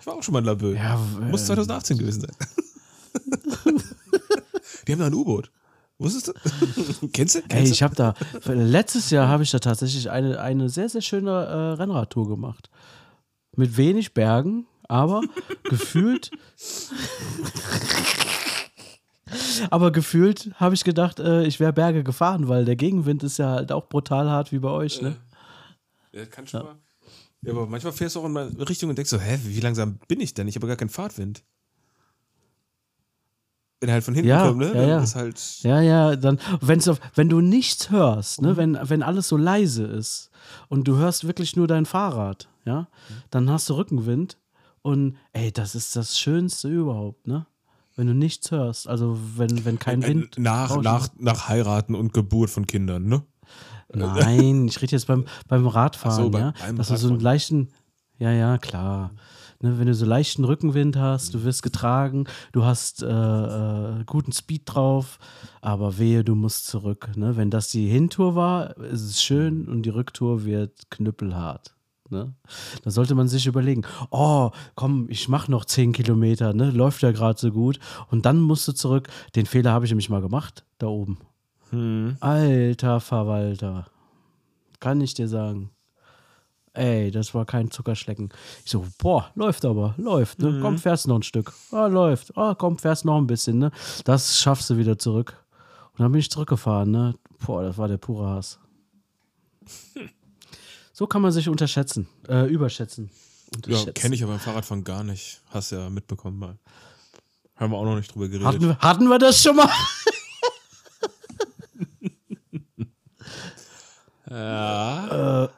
[0.00, 0.74] Ich war auch schon mal in Laboe.
[0.74, 2.36] Ja, Muss 2018 gewesen sein.
[4.86, 5.50] Die haben da ein U-Boot.
[5.98, 7.08] Wusstest du?
[7.12, 7.40] Kennst du?
[7.40, 11.02] Ey, Kennst ich habe da, letztes Jahr habe ich da tatsächlich eine, eine sehr, sehr
[11.02, 12.70] schöne äh, Rennradtour gemacht.
[13.56, 15.22] Mit wenig Bergen, aber
[15.64, 16.30] gefühlt.
[19.70, 23.50] Aber gefühlt habe ich gedacht, äh, ich wäre Berge gefahren, weil der Gegenwind ist ja
[23.50, 25.16] halt auch brutal hart wie bei euch, ne?
[26.12, 26.76] Ja, kann schon mal.
[27.42, 29.98] Ja, aber manchmal fährst du auch in meine Richtung und denkst so, hä, wie langsam
[30.08, 30.48] bin ich denn?
[30.48, 31.44] Ich habe gar keinen Fahrtwind.
[33.80, 34.72] Wenn halt von hinten Ja, kommt, ne?
[34.74, 35.14] ja, ja.
[35.14, 35.58] halt.
[35.62, 38.48] Ja, ja, dann, wenn's auf, wenn du nichts hörst, Mhm.
[38.48, 40.30] ne, wenn, wenn alles so leise ist
[40.68, 42.88] und du hörst wirklich nur dein Fahrrad, ja,
[43.30, 44.36] dann hast du Rückenwind
[44.82, 47.46] und ey, das ist das Schönste überhaupt, ne?
[47.98, 50.38] Wenn du nichts hörst, also wenn, wenn kein Wind.
[50.38, 50.84] nach, rauscht.
[50.84, 53.24] nach, nach Heiraten und Geburt von Kindern, ne?
[53.92, 56.54] Nein, ich rede jetzt beim, beim Radfahren, so, beim- ja.
[56.60, 57.70] beim Dass du so einen leichten,
[58.20, 59.10] ja, ja, klar.
[59.60, 64.30] Ne, wenn du so leichten Rückenwind hast, du wirst getragen, du hast äh, äh, guten
[64.30, 65.18] Speed drauf,
[65.60, 67.10] aber wehe, du musst zurück.
[67.16, 67.36] Ne?
[67.36, 71.74] Wenn das die Hintour war, ist es schön und die Rücktour wird knüppelhart.
[72.10, 72.34] Ne?
[72.84, 76.70] Da sollte man sich überlegen, oh, komm, ich mach noch 10 Kilometer, ne?
[76.70, 77.78] läuft ja gerade so gut.
[78.10, 79.08] Und dann musst du zurück.
[79.34, 81.18] Den Fehler habe ich nämlich mal gemacht, da oben.
[82.20, 83.86] Alter Verwalter.
[84.80, 85.70] Kann ich dir sagen.
[86.72, 88.30] Ey, das war kein Zuckerschlecken.
[88.64, 90.60] Ich so, boah, läuft aber, läuft, ne?
[90.62, 91.52] Komm, fährst noch ein Stück.
[91.72, 92.36] Ah, läuft.
[92.36, 93.72] Ah, komm, fährst noch ein bisschen, ne?
[94.04, 95.44] Das schaffst du wieder zurück.
[95.92, 97.14] Und dann bin ich zurückgefahren, ne?
[97.44, 98.60] Boah, das war der pure Hass.
[100.98, 103.08] So kann man sich unterschätzen, äh, überschätzen.
[103.68, 105.40] Ja, kenne ich aber beim Fahrradfahren gar nicht.
[105.48, 106.58] Hast ja mitbekommen mal.
[107.54, 108.48] Haben wir auch noch nicht drüber geredet.
[108.48, 109.70] Hatten wir, hatten wir das schon mal?
[114.30, 115.48] Ja.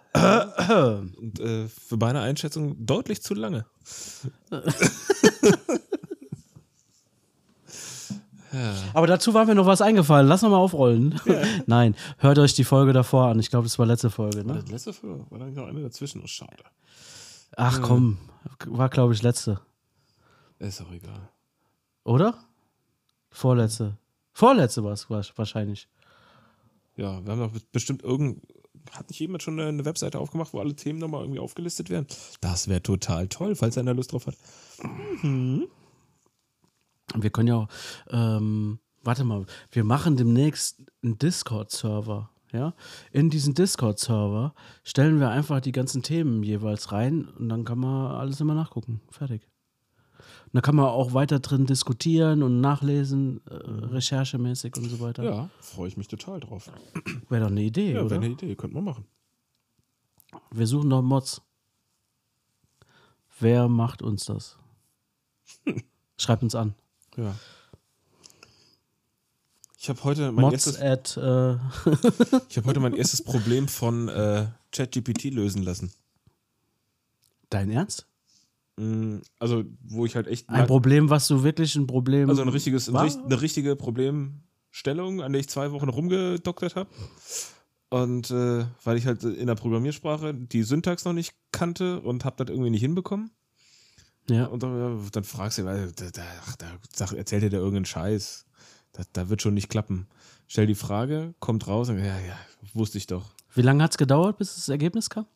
[1.16, 3.66] Und äh, für meine Einschätzung deutlich zu lange.
[8.95, 10.27] Aber dazu war mir noch was eingefallen.
[10.27, 11.21] Lass noch mal aufrollen.
[11.67, 13.39] Nein, hört euch die Folge davor an.
[13.39, 14.55] Ich glaube, das war letzte Folge, ne?
[14.55, 16.21] Das letzte Folge war dann noch eine dazwischen.
[16.23, 16.65] Oh, schade.
[17.57, 18.19] Ach komm,
[18.67, 19.61] war glaube ich letzte,
[20.59, 21.29] Ist auch egal.
[22.05, 22.35] oder?
[23.31, 23.97] Vorletzte.
[24.33, 25.89] Vorletzte war es wahrscheinlich.
[26.97, 28.43] Ja, wir haben doch bestimmt irgend.
[28.93, 32.07] Hat nicht jemand schon eine Webseite aufgemacht, wo alle Themen nochmal irgendwie aufgelistet werden?
[32.41, 34.35] Das wäre total toll, falls einer Lust drauf hat.
[37.14, 37.68] Wir können ja auch,
[38.11, 42.31] ähm, warte mal, wir machen demnächst einen Discord-Server.
[42.53, 42.75] Ja?
[43.12, 48.12] In diesen Discord-Server stellen wir einfach die ganzen Themen jeweils rein und dann kann man
[48.12, 49.01] alles immer nachgucken.
[49.11, 49.46] Fertig.
[50.46, 55.23] Und da kann man auch weiter drin diskutieren und nachlesen, äh, recherchemäßig und so weiter.
[55.23, 56.70] Ja, freue ich mich total drauf.
[57.29, 58.11] Wäre doch eine Idee, Ja, oder?
[58.11, 59.07] wäre eine Idee, könnten wir machen.
[60.53, 61.40] Wir suchen noch Mods.
[63.38, 64.59] Wer macht uns das?
[66.18, 66.75] Schreibt uns an.
[67.16, 67.35] Ja.
[69.79, 71.55] Ich habe heute mein Mods erstes, at äh,
[72.51, 75.90] ich habe heute mein erstes Problem von äh, ChatGPT lösen lassen.
[77.49, 78.07] Dein Ernst?
[78.77, 82.29] Mm, Also, wo ich halt echt Ein Problem, was du wirklich ein Problem.
[82.29, 86.90] also ein richtiges, ein, eine richtige Problemstellung, an der ich zwei Wochen rumgedoktert habe.
[87.88, 92.37] Und äh, weil ich halt in der Programmiersprache die Syntax noch nicht kannte und habe
[92.44, 93.31] das irgendwie nicht hinbekommen.
[94.28, 94.46] Ja.
[94.46, 98.46] Und dann, ja, dann fragst du, weil da, da, da erzählt dir der irgendeinen Scheiß.
[98.92, 100.06] Da, da wird schon nicht klappen.
[100.46, 102.37] Stell die Frage, kommt raus und ja, ja,
[102.74, 103.30] wusste ich doch.
[103.54, 105.26] Wie lange hat es gedauert, bis das Ergebnis kam?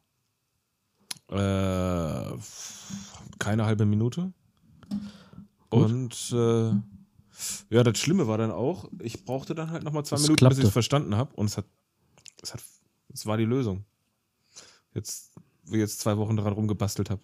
[1.31, 2.37] Äh,
[3.39, 4.33] keine halbe Minute.
[5.71, 6.71] Und äh,
[7.71, 10.39] ja, das Schlimme war dann auch, ich brauchte dann halt nochmal zwei Es Minuten, bis
[10.39, 10.61] klappte.
[10.61, 11.35] ich es verstanden habe.
[11.35, 11.67] Und es hat,
[12.43, 12.63] es hat,
[13.13, 13.85] es war die Lösung.
[14.95, 15.33] Jetzt,
[15.65, 17.23] wie ich jetzt zwei Wochen daran rumgebastelt habe.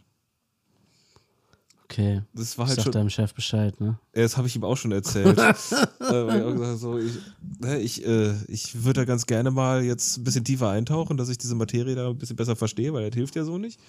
[1.91, 2.23] Okay.
[2.35, 2.93] Das war Ich halt sag schon.
[2.93, 3.99] deinem Chef Bescheid, ne?
[4.15, 5.37] Ja, Das habe ich ihm auch schon erzählt.
[5.39, 7.15] äh, ich auch gesagt, so, ich
[7.59, 11.29] ne, ich, äh, ich würde da ganz gerne mal jetzt ein bisschen tiefer eintauchen, dass
[11.29, 13.81] ich diese Materie da ein bisschen besser verstehe, weil das hilft ja so nicht.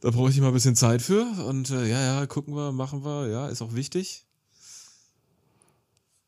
[0.00, 1.24] Da brauche ich mal ein bisschen Zeit für.
[1.48, 3.28] Und äh, ja, ja, gucken wir, machen wir.
[3.28, 4.26] Ja, ist auch wichtig.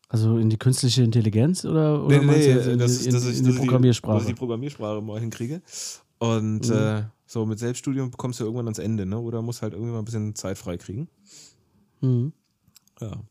[0.08, 3.12] Also in die künstliche Intelligenz oder, oder in, dass die- ich- in, dass ich- in
[3.12, 4.14] dass die ich Programmiersprache?
[4.14, 5.60] Dass ich die Programmiersprache mal hinkriege.
[6.18, 6.72] Und Mhm.
[6.74, 9.18] äh, so mit Selbststudium kommst du irgendwann ans Ende, ne?
[9.18, 11.08] Oder musst halt irgendwie mal ein bisschen Zeit frei kriegen.
[12.00, 12.32] Mhm.
[13.00, 13.22] Ja.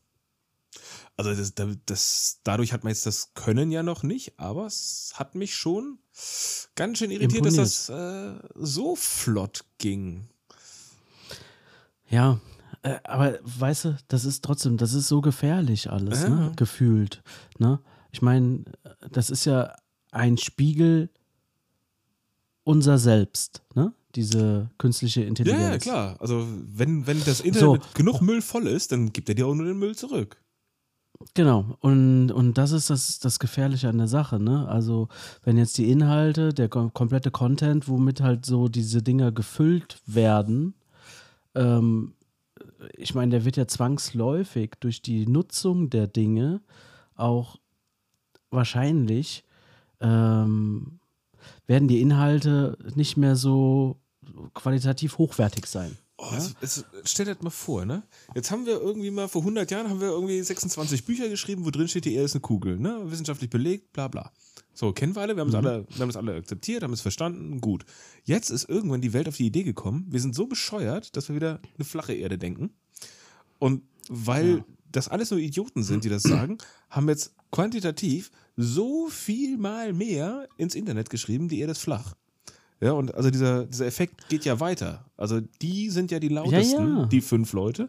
[1.16, 1.54] Also das,
[1.86, 5.98] das, dadurch hat man jetzt das Können ja noch nicht, aber es hat mich schon
[6.74, 7.58] ganz schön irritiert, Imponiert.
[7.64, 10.28] dass das äh, so flott ging.
[12.08, 12.38] Ja,
[12.82, 16.28] äh, aber weißt du, das ist trotzdem, das ist so gefährlich alles, Ja.
[16.28, 16.52] ne?
[16.56, 17.22] gefühlt.
[17.58, 17.80] Ne?
[18.12, 18.64] Ich meine,
[19.10, 19.74] das ist ja
[20.12, 21.10] ein Spiegel
[22.66, 23.92] unser Selbst, ne?
[24.16, 25.60] diese künstliche Ja, Intelligenz.
[25.62, 26.16] ja, klar.
[26.20, 29.54] Also wenn, wenn das Internet mit genug Müll voll ist, dann gibt er dir auch
[29.54, 30.36] nur den Müll zurück.
[31.34, 34.68] Genau, und, und das ist das, das Gefährliche an der Sache, ne?
[34.68, 35.08] Also,
[35.44, 40.74] wenn jetzt die Inhalte, der kom komplette Content, womit halt so diese Dinger gefüllt werden,
[41.54, 42.12] ähm,
[42.96, 46.60] ich meine, der wird ja zwangsläufig durch die Nutzung der Dinge
[47.14, 47.56] auch
[48.50, 49.44] wahrscheinlich
[50.00, 50.98] ähm,
[51.66, 53.96] werden die Inhalte nicht mehr so
[54.54, 55.96] qualitativ hochwertig sein.
[56.18, 58.02] Oh, es, es, stell dir das mal vor, ne?
[58.34, 61.70] Jetzt haben wir irgendwie mal, vor 100 Jahren haben wir irgendwie 26 Bücher geschrieben, wo
[61.70, 63.02] drin steht, die Erde ist eine Kugel, ne?
[63.04, 64.32] Wissenschaftlich belegt, bla bla.
[64.72, 67.02] So, kennen wir alle, wir haben es alle, wir haben es alle akzeptiert, haben es
[67.02, 67.84] verstanden, gut.
[68.24, 71.36] Jetzt ist irgendwann die Welt auf die Idee gekommen, wir sind so bescheuert, dass wir
[71.36, 72.70] wieder eine flache Erde denken.
[73.58, 76.56] Und weil das alles nur Idioten sind, die das sagen,
[76.88, 82.14] haben jetzt quantitativ so viel mal mehr ins Internet geschrieben, die Erde ist flach.
[82.80, 85.04] Ja, und also dieser, dieser Effekt geht ja weiter.
[85.16, 87.06] Also die sind ja die lautesten, ja.
[87.06, 87.88] die fünf Leute,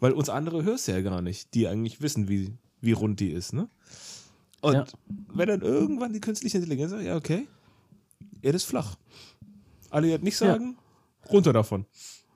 [0.00, 3.30] weil uns andere hörst du ja gar nicht, die eigentlich wissen, wie, wie rund die
[3.30, 3.68] ist, ne?
[4.60, 4.84] Und Ja.
[5.34, 7.46] wenn dann irgendwann die künstliche Intelligenz sagt, ja, okay,
[8.42, 8.96] Erde ist flach.
[9.90, 10.76] Alle, das nicht sagen,
[11.30, 11.86] runter davon.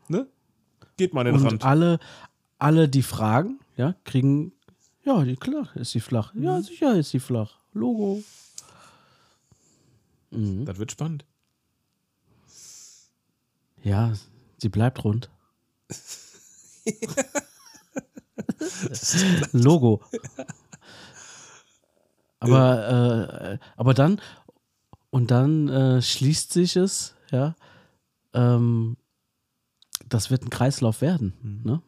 [0.09, 0.27] Ne?
[0.97, 1.65] Geht mal an den Und Rand.
[1.65, 1.99] alle,
[2.59, 4.53] alle, die fragen, ja, kriegen,
[5.05, 6.33] ja, die klar ist die flach.
[6.35, 6.43] Mhm.
[6.45, 7.59] Ja, sicher ist die flach.
[7.73, 8.23] Logo.
[10.31, 10.65] Mhm.
[10.65, 11.25] Das wird spannend.
[13.83, 14.13] Ja,
[14.59, 15.31] sie bleibt rund.
[19.53, 20.01] Logo.
[22.41, 24.21] Aber, äh, aber dann,
[25.11, 27.55] und dann äh, schließt sich es, ja,
[28.33, 28.97] ähm,
[30.09, 31.83] das wird ein Kreislauf werden, ne?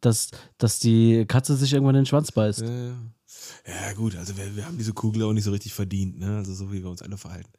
[0.00, 2.60] Dass, dass die Katze sich irgendwann in den Schwanz beißt.
[2.60, 2.96] Ja, ja
[3.94, 6.36] gut, also wir, wir haben diese Kugel auch nicht so richtig verdient, ne?
[6.36, 7.50] Also so wie wir uns alle verhalten.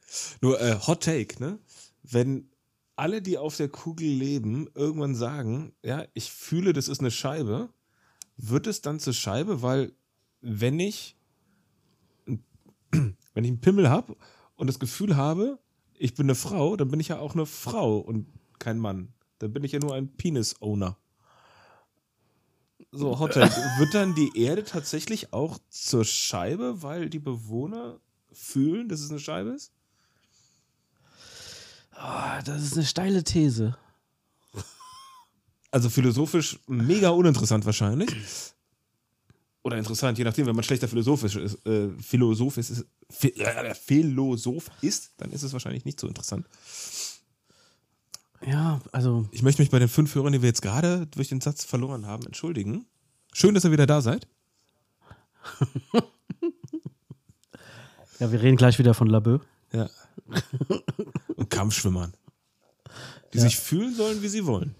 [0.41, 1.59] Nur äh, Hot Take, ne?
[2.03, 2.49] Wenn
[2.95, 7.69] alle, die auf der Kugel leben, irgendwann sagen, ja, ich fühle, das ist eine Scheibe,
[8.37, 9.93] wird es dann zur Scheibe, weil
[10.41, 11.15] wenn ich
[12.91, 14.15] wenn ich einen Pimmel habe
[14.55, 15.59] und das Gefühl habe,
[15.97, 18.27] ich bin eine Frau, dann bin ich ja auch eine Frau und
[18.59, 19.13] kein Mann.
[19.39, 20.97] Dann bin ich ja nur ein Penis-Owner.
[22.91, 23.53] So, Hot Take.
[23.79, 27.99] Wird dann die Erde tatsächlich auch zur Scheibe, weil die Bewohner
[28.31, 29.71] fühlen, dass es eine Scheibe ist?
[31.91, 33.75] Ah, das ist eine steile These.
[35.71, 38.09] Also philosophisch mega uninteressant wahrscheinlich.
[39.63, 44.71] Oder interessant, je nachdem, wenn man schlechter Philosophisch ist, äh, Philosoph ist, Phi- äh, Philosoph
[44.81, 46.47] ist, dann ist es wahrscheinlich nicht so interessant.
[48.45, 51.41] Ja, also Ich möchte mich bei den fünf Hörern, die wir jetzt gerade durch den
[51.41, 52.85] Satz verloren haben, entschuldigen.
[53.33, 54.27] Schön, dass ihr wieder da seid.
[58.19, 59.37] Ja, wir reden gleich wieder von Labö.
[59.71, 59.89] Ja.
[61.35, 62.13] und Kampfschwimmern.
[63.31, 63.43] Die Ja.
[63.43, 64.73] sich fühlen sollen, wie sie wollen.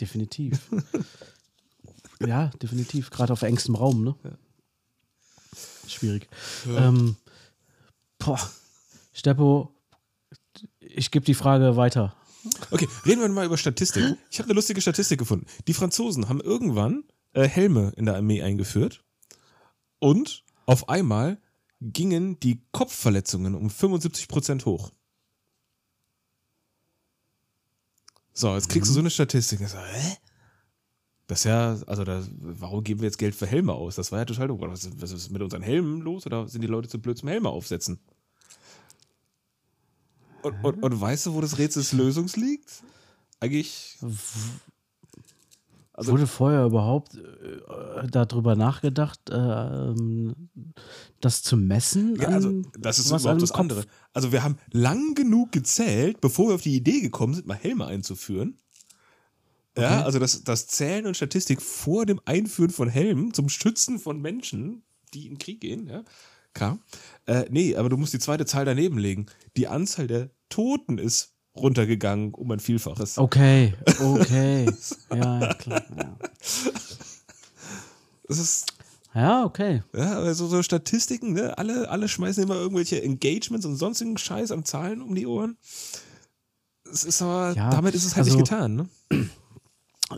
[0.00, 0.58] Definitiv.
[2.26, 3.10] ja, definitiv.
[3.10, 4.16] Gerade auf engstem Raum, ne?
[5.86, 6.28] Schwierig.
[6.66, 7.14] Ähm,
[8.18, 8.40] boah.
[9.12, 9.72] Steppo,
[10.94, 12.14] ich gebe die Frage weiter.
[12.70, 14.16] Okay, reden wir mal über Statistik.
[14.30, 15.46] Ich habe eine lustige Statistik gefunden.
[15.66, 19.04] Die Franzosen haben irgendwann äh, Helme in der Armee eingeführt
[19.98, 21.38] und auf einmal
[21.80, 24.92] gingen die Kopfverletzungen um 75% hoch.
[28.32, 29.60] So, jetzt kriegst du so eine Statistik.
[29.60, 30.16] Hä?
[31.26, 33.96] Das ist ja, also da, warum geben wir jetzt Geld für Helme aus?
[33.96, 34.60] Das war ja total doof.
[34.62, 36.26] Was ist mit unseren Helmen los?
[36.26, 38.00] Oder sind die Leute zu blöd zum Helme aufsetzen?
[40.42, 42.82] Und, und, und weißt du, wo das Rätsels Lösungs liegt?
[43.40, 43.98] Eigentlich.
[45.92, 49.94] Also- Wurde vorher überhaupt äh, darüber nachgedacht, äh,
[51.20, 52.16] das zu messen?
[52.16, 53.60] Ja, also, das ist was überhaupt das Kopf?
[53.60, 53.84] andere.
[54.14, 57.86] Also, wir haben lang genug gezählt, bevor wir auf die Idee gekommen sind, mal Helme
[57.86, 58.56] einzuführen.
[59.76, 60.04] Ja, Okay.
[60.04, 64.82] also das, das Zählen und Statistik vor dem Einführen von Helmen zum Schützen von Menschen,
[65.12, 66.02] die in den Krieg gehen, ja,
[66.54, 66.80] kam.
[67.26, 69.26] Äh, nee, aber du musst die zweite Zahl daneben legen.
[69.56, 73.18] Die Anzahl der Toten ist runtergegangen um ein Vielfaches.
[73.18, 74.66] Okay, okay.
[75.14, 75.82] ja, klar.
[75.96, 76.16] Ja.
[78.28, 78.72] Das ist,
[79.14, 79.82] ja, okay.
[79.92, 81.58] ja, also so Statistiken, ne?
[81.58, 85.56] Alle, alle schmeißen immer irgendwelche Engagements und sonstigen Scheiß an Zahlen um die Ohren.
[86.90, 88.88] Es ist aber, Ja, damit ist es halt also- nicht getan, ne?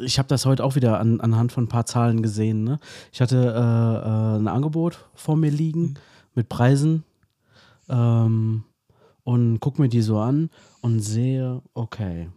[0.00, 2.64] Ich habe das heute auch wieder an, anhand von ein paar Zahlen gesehen.
[2.64, 2.80] Ne?
[3.12, 3.46] Ich hatte äh,
[4.08, 5.98] äh, ein Angebot vor mir liegen
[6.34, 7.04] mit Preisen
[7.88, 8.64] ähm,
[9.24, 12.28] und gucke mir die so an und sehe, okay,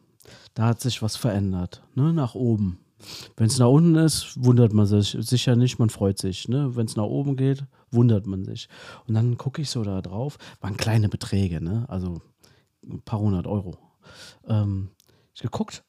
[0.53, 2.13] da hat sich was verändert, ne?
[2.13, 2.79] nach oben.
[3.36, 6.47] Wenn es nach unten ist, wundert man sich sicher nicht, man freut sich.
[6.47, 6.75] Ne?
[6.75, 8.67] Wenn es nach oben geht, wundert man sich.
[9.05, 11.86] Und dann gucke ich so da drauf, waren kleine Beträge, ne?
[11.88, 12.21] also
[12.84, 13.77] ein paar hundert Euro.
[14.47, 14.89] Ähm,
[15.34, 15.84] ich geguckt,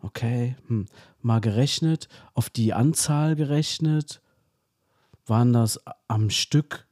[0.00, 0.86] okay, hm,
[1.20, 4.22] mal gerechnet, auf die Anzahl gerechnet,
[5.26, 6.85] waren das am Stück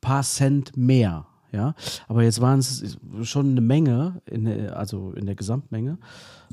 [0.00, 1.26] paar Cent mehr.
[1.52, 1.74] Ja,
[2.06, 5.98] aber jetzt waren es schon eine Menge, in der, also in der Gesamtmenge.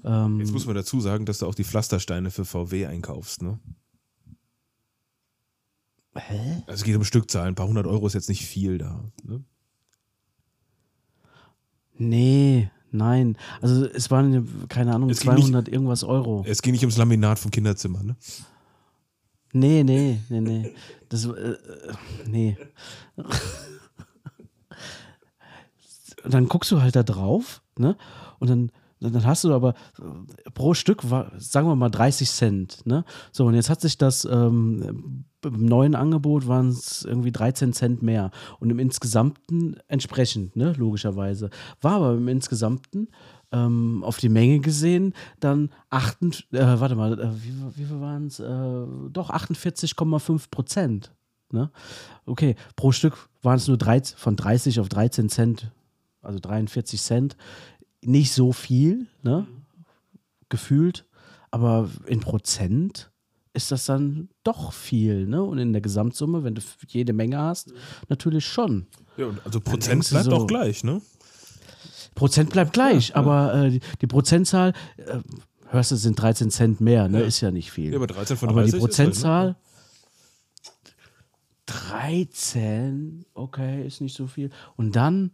[0.04, 3.60] Ähm, Jetzt muss man dazu sagen, dass du auch die Pflastersteine für VW einkaufst, ne?
[6.16, 6.64] hä?
[6.66, 7.50] Also es geht um Stückzahlen.
[7.50, 9.04] Ein paar hundert Euro ist jetzt nicht viel da.
[9.24, 9.44] Ne?
[12.00, 13.38] Nee, nein.
[13.62, 16.44] Also es waren, keine Ahnung, Es ging nicht- 200 irgendwas Euro.
[16.48, 18.16] Es ging nicht ums Laminat vom Kinderzimmer, ne?
[19.54, 20.76] Nee, nee, nee, nee.
[21.10, 21.58] Das, äh, äh,
[22.26, 22.58] nee.
[26.24, 27.96] Und dann guckst du halt da drauf, ne?
[28.40, 31.04] Und dann, dann hast du aber äh, pro Stück,
[31.38, 33.06] sagen wir mal 30 Cent, ne?
[33.32, 38.02] So, und jetzt hat sich das ähm, im neuen Angebot waren es irgendwie 13 Cent
[38.02, 38.32] mehr.
[38.60, 40.74] Und im Insgesamten entsprechend, ne?
[40.78, 41.50] Logischerweise.
[41.82, 43.08] War aber im Insgesamten
[43.52, 46.18] ähm, auf die Menge gesehen dann 8,
[46.52, 48.40] äh, warte mal, äh, wie, wie viel waren es?
[48.40, 51.14] Äh, doch 48,5 Prozent.
[51.52, 51.72] Ne?
[52.26, 55.72] Okay, pro Stück waren es nur 13, von 30 auf 13 Cent,
[56.22, 57.38] also 43 Cent.
[58.04, 59.48] Nicht so viel, ne?
[60.50, 61.06] gefühlt,
[61.52, 63.12] aber in Prozent
[63.54, 65.26] ist das dann doch viel.
[65.26, 65.42] Ne?
[65.42, 67.74] Und in der Gesamtsumme, wenn du jede Menge hast,
[68.08, 68.86] natürlich schon.
[69.18, 71.02] Ja, also Prozent bleibt so- auch gleich, ne?
[72.18, 75.20] Prozent bleibt gleich, aber äh, die, die Prozentzahl, äh,
[75.68, 77.22] hörst du, sind 13 Cent mehr, ne?
[77.22, 77.26] Ja.
[77.28, 77.92] ist ja nicht viel.
[77.92, 79.56] Ja, aber 13 von aber 30 die ist halt, Prozentzahl,
[81.68, 84.50] 13, okay, ist nicht so viel.
[84.76, 85.32] Und dann,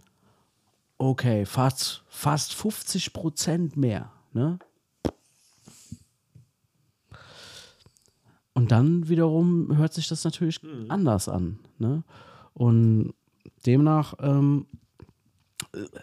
[0.98, 4.60] okay, fast, fast 50 Prozent mehr, ne?
[8.56, 10.60] Und dann wiederum hört sich das natürlich
[10.90, 11.60] anders an.
[11.80, 12.04] Ne?
[12.54, 13.14] Und
[13.66, 14.83] demnach, ähm, äh,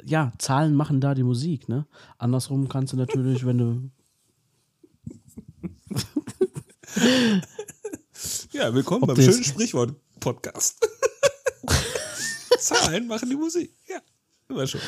[0.04, 1.68] ja, Zahlen machen da die Musik.
[1.68, 1.86] Ne?
[2.18, 3.90] Andersrum kannst du natürlich, wenn du.
[8.52, 10.86] Ja, willkommen Ob beim schönen Sprichwort-Podcast.
[12.58, 13.72] Zahlen machen die Musik.
[13.88, 13.98] Ja,
[14.48, 14.80] immer schon.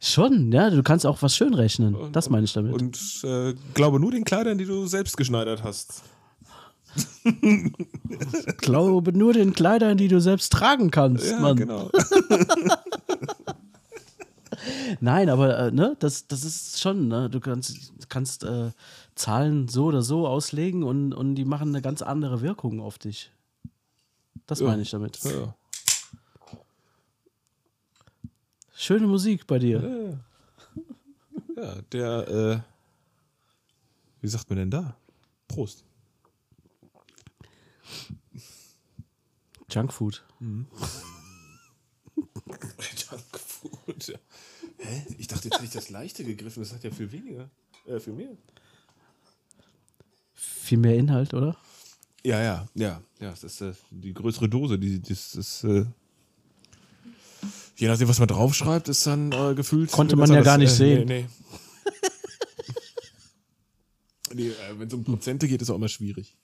[0.00, 1.94] Schon, ja, du kannst auch was schön rechnen.
[1.94, 2.72] Und- Das meine ich damit.
[2.72, 6.02] Und äh, glaube nur den Kleidern, die du selbst geschneidert hast.
[8.58, 11.56] Glaube nur den Kleidern, die du selbst tragen kannst, Ja, Mann.
[11.56, 11.90] genau.
[15.00, 17.28] Nein, aber äh, ne, das, das ist schon, ne?
[17.30, 18.70] Du kannst, kannst äh,
[19.14, 23.30] Zahlen so oder so auslegen und, und die machen eine ganz andere Wirkung auf dich.
[24.46, 24.66] Das Ja.
[24.66, 25.18] meine ich damit.
[25.24, 25.54] Ja.
[28.74, 30.20] Schöne Musik bei dir.
[31.56, 32.60] Ja, ja der, äh,
[34.20, 34.96] wie sagt man denn da?
[35.48, 35.84] Prost.
[39.70, 40.22] Junkfood.
[43.10, 44.18] Junkfood.
[44.84, 45.02] Hä?
[45.18, 46.62] Ich dachte, jetzt hätte ich das leichte gegriffen.
[46.62, 47.48] Das hat ja viel weniger.
[47.86, 48.36] Äh, viel mehr.
[50.34, 51.56] Viel mehr Inhalt, oder?
[52.22, 53.02] Ja, ja, ja.
[53.20, 54.78] Ja, das ist äh, die größere Dose.
[54.78, 55.64] Die, das ist.
[55.64, 55.86] Äh,
[57.76, 59.90] je nachdem, was man draufschreibt, ist dann äh, gefühlt.
[59.90, 61.06] Konnte man ja gar nicht sehen.
[61.06, 61.26] Nee,
[64.32, 64.34] nee.
[64.34, 66.36] nee äh, Wenn es um Prozente geht, ist auch immer schwierig.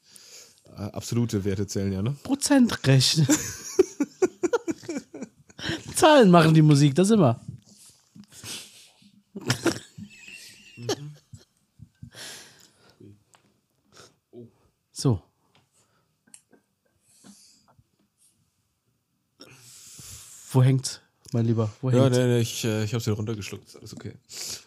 [0.64, 2.16] Äh, absolute Werte zählen ja, ne?
[2.22, 3.26] Prozent rechnen.
[5.94, 7.40] Zahlen machen die Musik, das immer.
[14.92, 15.22] So.
[20.52, 21.00] Wo hängt's,
[21.32, 21.70] mein Lieber?
[21.80, 22.18] Wo Ja, hängt's?
[22.18, 23.66] nee, nee, ich, äh, ich hab's wieder runtergeschluckt.
[23.68, 24.14] Ist alles okay.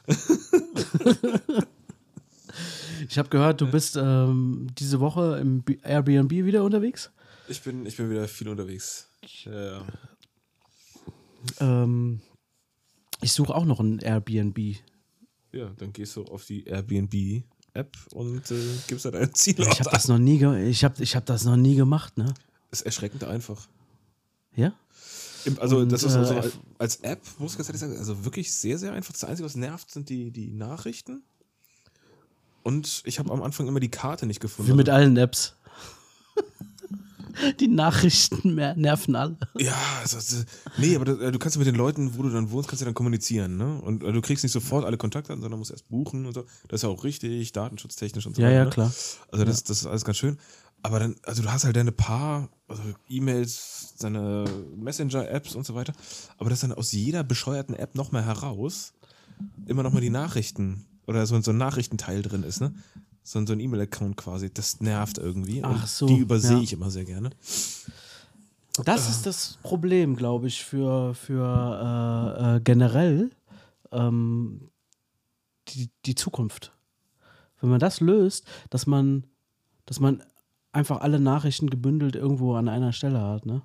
[3.10, 7.12] Ich habe gehört, du bist ähm, diese Woche im Airbnb wieder unterwegs.
[7.50, 9.10] Ich bin, ich bin wieder viel unterwegs.
[9.22, 9.80] Ich, äh,
[11.60, 12.22] Ähm,
[13.22, 14.58] ich suche auch noch ein Airbnb.
[15.52, 18.56] ja, dann gehst du auf die Airbnb-App und äh,
[18.88, 21.58] gibst da dein Ziel Ich habe das noch nie, ich habe, ich habe das noch
[21.58, 22.34] nie gemacht, ne?
[22.72, 23.68] Ist erschreckend einfach.
[24.56, 24.74] Ja?
[25.60, 28.26] Also, Und, das ist so, so äh, als, App, muss ich ganz ehrlich sagen, also
[28.26, 29.12] wirklich sehr, sehr einfach.
[29.14, 31.24] Das Einzige, was nervt, sind die, die Nachrichten.
[32.64, 34.72] Und ich habe am Anfang immer die Karte nicht gefunden.
[34.72, 35.56] Wie mit Also, allen Apps.
[37.60, 39.38] Die Nachrichten nerven alle.
[39.58, 40.44] ja, also, also,
[40.78, 42.82] nee, aber das, äh, du kannst ja mit den Leuten, wo du dann wohnst, kannst
[42.82, 43.82] du dann kommunizieren, ne?
[43.82, 46.44] Und äh, du kriegst nicht sofort alle Kontakte, sondern musst erst buchen und so.
[46.68, 48.58] Das ist ja auch richtig, datenschutztechnisch und so Ja, weiter.
[48.58, 48.70] ja, ne?
[48.70, 48.94] klar.
[49.32, 50.38] Also das, das ist alles ganz schön.
[50.84, 55.94] Aber dann, also du hast halt deine paar also E-Mails, deine Messenger-Apps und so weiter.
[56.38, 58.94] Aber das dann aus jeder bescheuerten App nochmal heraus
[59.66, 62.74] immer nochmal die Nachrichten oder so, so ein Nachrichtenteil drin ist, ne?
[63.24, 64.54] So, ein- so ein E-Mail-Account quasi.
[64.54, 65.64] Das nervt irgendwie.
[65.64, 66.64] Ach und so, die übersehe ja.
[66.64, 67.30] ich immer sehr gerne.
[68.86, 71.46] Das ist das Problem, glaube ich, für, für
[72.44, 73.32] äh, äh, generell
[73.92, 74.70] ähm,
[75.70, 76.74] die, die Zukunft.
[77.62, 79.26] Wenn man das löst, dass man,
[79.86, 80.24] dass man
[80.74, 83.62] einfach alle Nachrichten gebündelt irgendwo an einer Stelle hat, ne?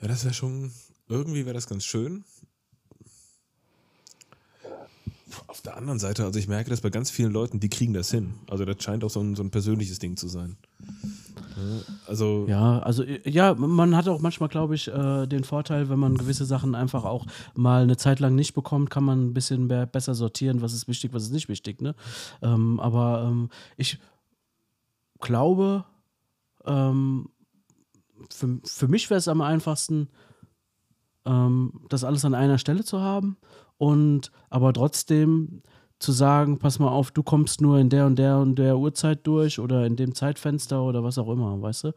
[0.00, 0.70] Ja, das wäre schon,
[1.08, 2.24] irgendwie wäre das ganz schön.
[5.48, 8.10] Auf der anderen Seite, also ich merke das bei ganz vielen Leuten, die kriegen das
[8.10, 8.34] hin.
[8.48, 10.56] Also das scheint auch so ein, so ein persönliches Ding zu sein.
[11.56, 15.98] Ja, Also, Ja, also ja, man hat auch manchmal, glaube ich, äh, den Vorteil, wenn
[15.98, 19.66] man gewisse Sachen einfach auch mal eine Zeit lang nicht bekommt, kann man ein bisschen
[19.66, 21.80] mehr, besser sortieren, was ist wichtig, was ist nicht wichtig.
[21.80, 21.94] Ne?
[22.42, 23.98] Ähm, aber ähm, ich
[25.20, 25.84] glaube,
[26.66, 27.28] ähm,
[28.30, 30.08] für, für mich wäre es am einfachsten,
[31.24, 33.36] ähm, das alles an einer Stelle zu haben
[33.78, 35.62] und aber trotzdem
[35.98, 39.26] zu sagen, pass mal auf, du kommst nur in der und der und der Uhrzeit
[39.26, 41.92] durch oder in dem Zeitfenster oder was auch immer, weißt du?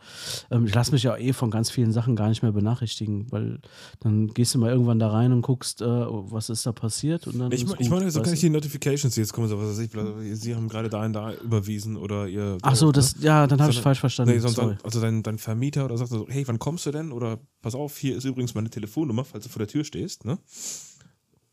[0.51, 3.59] Ähm, ich lasse mich ja eh von ganz vielen Sachen gar nicht mehr benachrichtigen, weil
[3.99, 7.39] dann gehst du mal irgendwann da rein und guckst, äh, was ist da passiert und
[7.39, 9.69] dann ich, mein- ich gut, meine, so kann ich die Notifications, jetzt kommen, so was
[9.69, 12.57] weiß ich, Sie haben gerade da und da überwiesen oder ihr.
[12.61, 14.33] Ach so, das, ja, dann habe ich falsch verstanden.
[14.33, 17.11] Nee, sonst, also dein, dein Vermieter oder sagt so, hey, wann kommst du denn?
[17.11, 20.23] Oder pass auf, hier ist übrigens meine Telefonnummer, falls du vor der Tür stehst.
[20.25, 20.37] Ne?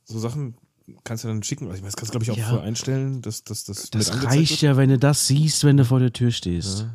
[0.05, 0.55] So Sachen
[1.05, 1.65] kannst du dann schicken.
[1.67, 2.49] Also ich meine, das kannst du, glaube ich, auch Ja.
[2.51, 5.85] vorher einstellen, dass dass das Das angezeigt reicht ja, wenn du das siehst, wenn du
[5.85, 6.87] vor der Tür stehst.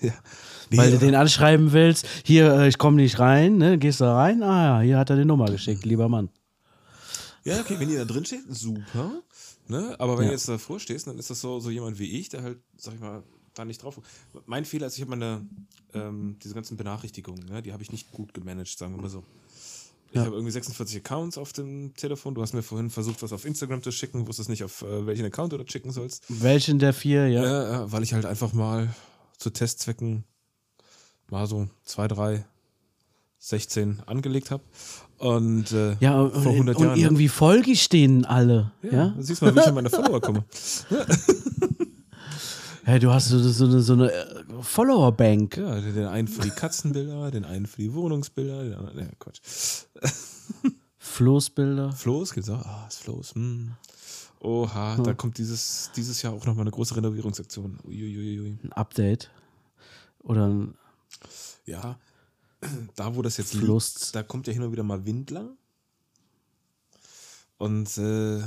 [0.00, 0.12] Ja.
[0.70, 3.78] Nee, Weil du den anschreiben willst, hier, äh, ich komme nicht rein, ne?
[3.78, 6.28] gehst da rein, ah ja, hier hat er die Nummer geschickt, lieber Mann.
[7.42, 9.22] Ja, okay, wenn die da drin steht, super.
[9.66, 9.96] Ne?
[9.98, 10.28] Aber wenn Ja.
[10.28, 12.92] du jetzt davor stehst, dann ist das so, so jemand wie ich, der halt, sag
[12.94, 13.22] ich mal,
[13.54, 13.98] da nicht drauf.
[14.44, 15.46] Mein Fehler ist, ich habe meine,
[15.94, 17.62] ähm, diese ganzen Benachrichtigungen, ne?
[17.62, 19.24] die habe ich nicht gut gemanagt, sagen wir mal so.
[20.10, 20.24] Ich Ja.
[20.24, 22.34] habe irgendwie 46 Accounts auf dem Telefon.
[22.34, 25.26] Du hast mir vorhin versucht, was auf Instagram zu schicken, wusstest nicht, auf äh, welchen
[25.26, 26.22] Account du das schicken sollst.
[26.28, 27.42] Welchen der vier, ja?
[27.44, 28.88] Ja, ja, weil ich halt einfach mal
[29.36, 30.24] zu Testzwecken
[31.30, 32.44] mal so zwei, drei,
[33.38, 34.62] 16 angelegt habe.
[35.18, 36.98] Und äh, Ja, und, vor 100 und Jahren.
[36.98, 37.04] ne?
[37.04, 38.72] irgendwie folge ich denen alle.
[38.82, 39.08] Ja, ja?
[39.10, 40.44] Du siehst mal, wie ich an meine Follower komme.
[42.98, 45.56] du hast so, so eine, so eine äh, Follower-Bank.
[45.58, 49.40] Ja, den einen für die Katzenbilder, den einen für die Wohnungsbilder, den anderen, ja, Quatsch.
[50.98, 51.92] Floßbilder.
[51.92, 52.64] Floß, gibt's auch?
[52.64, 53.34] Ah, ist Floß.
[53.34, 53.72] Hm.
[54.40, 57.78] Oha, da kommt dieses, dieses Jahr auch nochmal eine große Renovierungsaktion.
[57.84, 58.58] Uiuiui.
[58.62, 59.30] Ein Update.
[60.22, 60.74] Oder ein
[61.66, 61.98] Ja,
[62.96, 63.94] da wo das jetzt Fluss.
[63.94, 65.56] liegt, da kommt ja hin und wieder mal Wind lang.
[67.58, 68.42] Und äh,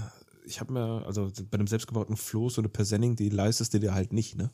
[0.45, 3.93] ich habe mir, also bei einem selbstgebauten Floß so eine Persenning, die leistest du dir
[3.93, 4.51] halt nicht, ne?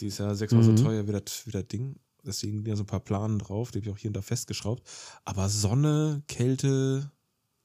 [0.00, 0.76] Die ist ja sechsmal Mhm.
[0.76, 1.96] so teuer wie das, wie das Ding.
[2.26, 4.22] Deswegen liegen ja so ein paar Planen drauf, die habe ich auch hier und da
[4.22, 4.82] festgeschraubt.
[5.24, 7.10] Aber Sonne, Kälte,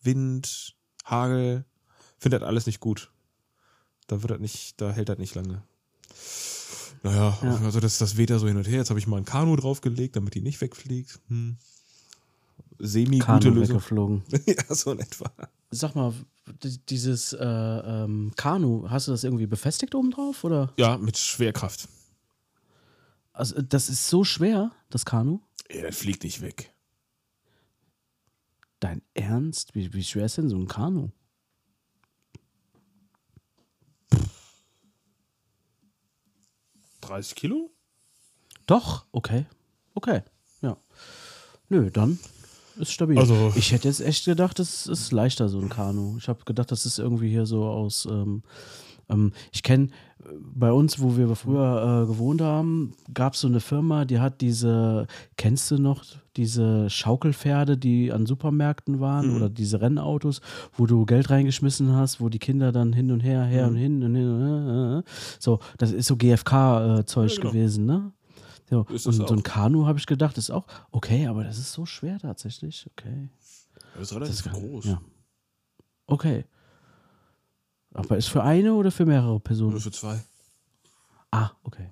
[0.03, 0.75] Wind,
[1.05, 1.65] Hagel,
[2.17, 3.11] finde das alles nicht gut.
[4.07, 5.63] Da wird das nicht, da hält das nicht lange.
[7.03, 7.55] Naja, Ja.
[7.63, 8.79] also das, das weht ja so hin und her.
[8.79, 11.19] Jetzt habe ich mal ein Kanu draufgelegt, damit die nicht wegfliegt.
[11.29, 11.57] Hm.
[12.79, 13.75] semi-gute Lösung.
[13.75, 14.23] weggeflogen.
[14.45, 15.31] ja, so in etwa.
[15.71, 16.13] Sag mal,
[16.89, 20.43] dieses äh, ähm, Kanu, hast du das irgendwie befestigt oben drauf?
[20.43, 20.73] Oder?
[20.77, 21.87] Ja, mit Schwerkraft.
[23.33, 25.39] Also, das ist so schwer, das Kanu.
[25.67, 26.73] Ey, das fliegt nicht weg.
[28.79, 29.75] Dein Ernst?
[29.75, 31.09] Wie, wie schwer ist denn so ein Kanu?
[34.11, 34.17] Äh,
[37.01, 37.71] 30 Kilo?
[38.65, 39.45] Doch, okay.
[39.95, 40.21] Okay,
[40.61, 40.77] ja.
[41.69, 42.19] Nö, dann
[42.79, 43.17] ist stabil.
[43.19, 46.15] Also- ich hätte jetzt echt gedacht, das ist leichter, so ein Kanu.
[46.17, 48.07] Ich habe gedacht, das ist irgendwie hier so aus.
[48.09, 48.43] Ähm,
[49.09, 49.89] ähm, ich kenne
[50.53, 54.41] bei uns, wo wir früher äh, gewohnt haben, gab es so eine Firma, die hat
[54.41, 55.07] diese,
[55.37, 56.03] kennst du noch,
[56.35, 60.41] diese Schaukelpferde, die an Supermärkten waren oder diese Rennautos,
[60.73, 64.03] wo du Geld reingeschmissen hast, wo die Kinder dann hin und her, her und hin
[64.03, 64.29] und hin.
[64.29, 65.09] Und her, äh,
[65.39, 67.51] so, das ist so GFK-Zeug Ja, genau.
[67.51, 68.11] gewesen, ne?
[68.69, 69.43] So, und so ein.
[69.43, 72.87] Kanu habe ich gedacht, ist auch okay, aber das ist so schwer tatsächlich.
[72.91, 73.29] Okay.
[73.95, 74.85] Das ist relativ Das groß.
[74.85, 75.01] Ja.
[76.05, 76.45] Okay.
[77.93, 79.79] Aber ist für eine oder für mehrere Nur Personen?
[79.79, 80.23] für zwei.
[81.31, 81.89] Ah, okay.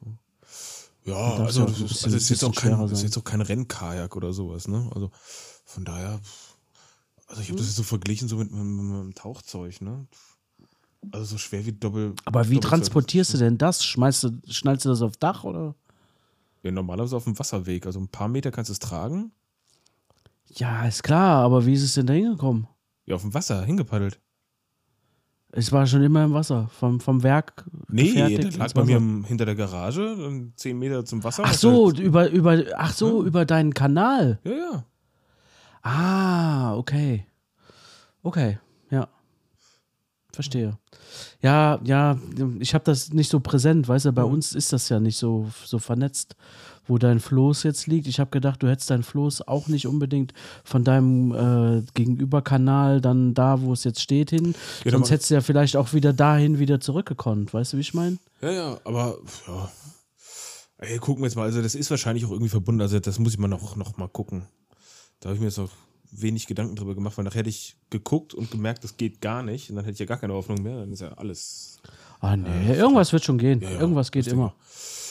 [1.05, 3.23] Ja, also das ein ist, bisschen- also ist jetzt bisschen auch kein, ist jetzt auch
[3.23, 4.89] kein Rennkajak oder sowas, ne?
[4.93, 5.09] Also
[5.65, 6.19] von daher,
[7.28, 10.05] also ich habe das jetzt so verglichen so mit, mit, mit einem Tauchzeug, ne?
[11.11, 12.13] Also so schwer wie Doppel.
[12.25, 12.69] Aber wie Doppelzeug.
[12.69, 13.84] transportierst du denn das?
[13.86, 15.75] Schmeißt du, schnallst du das auf Dach oder?
[16.68, 17.86] Ja, normalerweise auf dem Wasserweg.
[17.86, 19.32] Also ein paar Meter kannst du es tragen.
[20.53, 22.68] Ja, ist klar, aber wie ist es denn da hingekommen?
[23.05, 24.20] Ja, auf dem Wasser hingepaddelt.
[25.53, 27.63] Es war schon immer im Wasser, vom, vom Werk.
[27.88, 31.43] Nee, das lag bei mir im, hinter der Garage, zehn Meter zum Wasser.
[31.45, 34.39] Ach so, heißt- über, über, ach so, über deinen Kanal.
[34.43, 34.84] Ja, ja.
[35.84, 37.26] Ah, okay.
[38.24, 38.59] Okay, ja.
[40.38, 40.78] Verstehe.
[41.42, 42.16] Ja, ja,
[42.60, 45.50] ich habe das nicht so präsent, weißt du, bei uns ist das ja nicht so,
[45.66, 46.36] so vernetzt,
[46.86, 48.06] wo dein Floß jetzt liegt.
[48.06, 53.34] Ich habe gedacht, du hättest dein Floß auch nicht unbedingt von deinem äh, Gegenüberkanal dann
[53.34, 54.54] da, wo es jetzt steht, hin.
[54.86, 57.52] Ja, Sonst hättest du ja vielleicht auch wieder dahin wieder zurückgekonnt.
[57.52, 58.20] Weißt du, wie ich meine?
[58.44, 59.18] Ja, ja, aber
[59.48, 59.72] ja.
[60.78, 61.46] Ey, gucken wir jetzt mal.
[61.46, 62.82] Also, das ist wahrscheinlich auch irgendwie verbunden.
[62.82, 64.46] Also, das muss ich mal noch, noch mal gucken.
[65.20, 65.72] Da habe ich mir jetzt noch
[66.12, 69.70] wenig Gedanken drüber gemacht, weil nachher hätte ich geguckt und gemerkt, das geht gar nicht.
[69.70, 70.78] Und dann hätte ich ja gar keine Hoffnung mehr.
[70.80, 71.80] Dann ist ja alles.
[72.20, 73.62] Ah, nee, irgendwas wird schon gehen.
[73.62, 74.55] Ja, ja, irgendwas geht immer.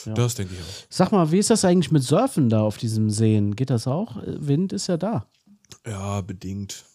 [0.05, 0.13] ich.
[0.13, 0.85] Das denke ich auch.
[0.89, 3.55] Sag mal, wie ist das eigentlich mit Surfen da auf diesem Seen?
[3.55, 4.17] Geht das auch?
[4.23, 5.25] Äh, Wind ist ja da.
[5.85, 6.85] Ja, bedingt.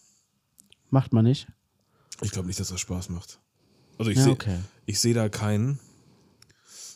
[0.89, 1.47] Macht man nicht?
[2.21, 3.39] Ich glaube nicht, dass das Spaß macht.
[3.97, 4.57] Also, ich Ja, sehe okay.
[4.85, 5.79] ich sehe da keinen.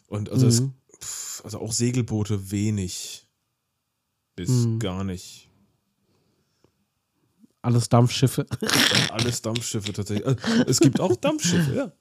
[0.07, 0.73] Und also, es, Mhm.
[1.01, 3.27] pff, also auch Segelboote wenig.
[4.35, 4.79] Bis Mhm.
[4.79, 5.46] gar nicht.
[7.67, 8.45] Alles Dampfschiffe.
[9.11, 10.25] Alles Dampfschiffe tatsächlich.
[10.25, 11.91] Also, es gibt auch Dampfschiffe, ja.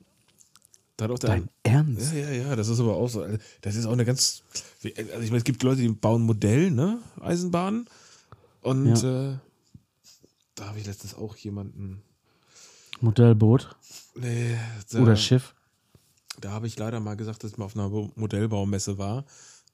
[0.96, 2.12] Da hat auch der, Dein Ernst?
[2.12, 3.22] Ja, ja, ja, das ist aber auch so.
[3.22, 4.44] Also, Das ist auch eine ganz.
[4.84, 4.88] Also
[5.22, 7.00] ich meine, es gibt Leute, die bauen Modell, ne?
[7.20, 7.88] Eisenbahnen.
[8.62, 9.36] Und äh,
[10.54, 12.00] da habe ich letztens auch jemanden.
[13.00, 13.74] Modellboot
[14.14, 14.56] Nee,
[14.90, 15.52] da, oder Schiff.
[16.40, 19.24] da habe ich leider mal gesagt, dass ich mal auf einer Modellbaumesse war.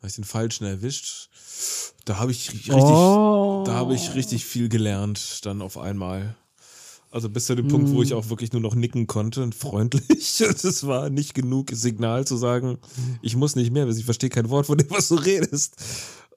[0.02, 1.28] Habe ich den falschen erwischt.
[2.06, 3.62] Da habe ich richtig, Oh.
[3.64, 6.34] da habe ich richtig viel gelernt, dann auf einmal.
[7.12, 8.02] Also bis zu dem Punkt, wo Hm.
[8.02, 10.42] ich auch wirklich nur noch nicken konnte und freundlich.
[10.62, 12.78] Das war nicht genug Signal zu sagen,
[13.20, 15.76] ich muss nicht mehr, weil ich verstehe kein Wort von dem, was du redest.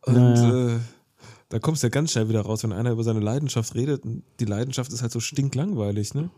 [0.05, 0.79] Und Ja, Äh,
[1.49, 4.03] da kommst du ja ganz schnell wieder raus, wenn einer über seine Leidenschaft redet.
[4.39, 6.29] Die Leidenschaft ist halt so stinklangweilig, ne?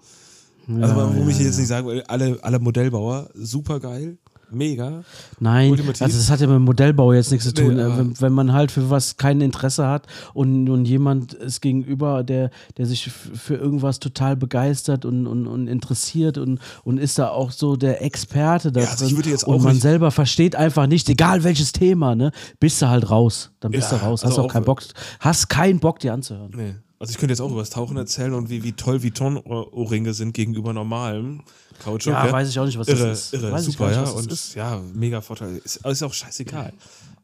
[0.67, 1.59] Also, Ja, warum ja, ich jetzt ja.
[1.59, 4.17] nicht sagen alle, alle Modellbauer, super geil,
[4.51, 5.03] mega.
[5.39, 6.01] Nein, Ultimativ.
[6.01, 7.75] also das hat ja mit dem Modellbau jetzt nichts zu tun.
[7.75, 12.23] Nee, wenn, wenn man halt für was kein Interesse hat und, und jemand ist gegenüber,
[12.23, 17.29] der, der sich für irgendwas total begeistert und, und, und interessiert und, und ist da
[17.29, 21.43] auch so der Experte da Ja, also drin und man selber versteht einfach nicht, egal
[21.43, 23.51] welches Thema, ne, bist du halt raus.
[23.59, 24.81] Dann bist Ja, du raus, also hast auch auch- keinen Bock,
[25.19, 26.51] hast keinen Bock, dir anzuhören.
[26.55, 26.75] Nee.
[26.99, 30.33] Also ich könnte jetzt auch über das Tauchen erzählen und wie, wie toll Vuitton-Ohrringe sind
[30.33, 31.43] gegenüber normalem
[31.83, 32.13] Kautschuk.
[32.13, 33.33] Ja, weiß ich auch nicht, was irre, das ist.
[33.33, 34.01] Irre, Weiß super, ja.
[34.01, 34.55] nicht, das Und ist.
[34.55, 35.57] ja, mega Vorteil.
[35.57, 36.73] Ist, ist auch scheißegal.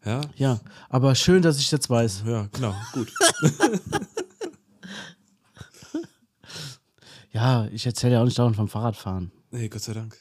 [0.06, 0.60] Ja, Ja,
[0.90, 2.24] aber schön, dass ich jetzt weiß.
[2.28, 3.12] ja, genau, gut.
[7.32, 9.32] Ja, ich erzähle ja auch nicht dauernd vom Fahrradfahren.
[9.50, 10.16] Nee, Gott sei Dank.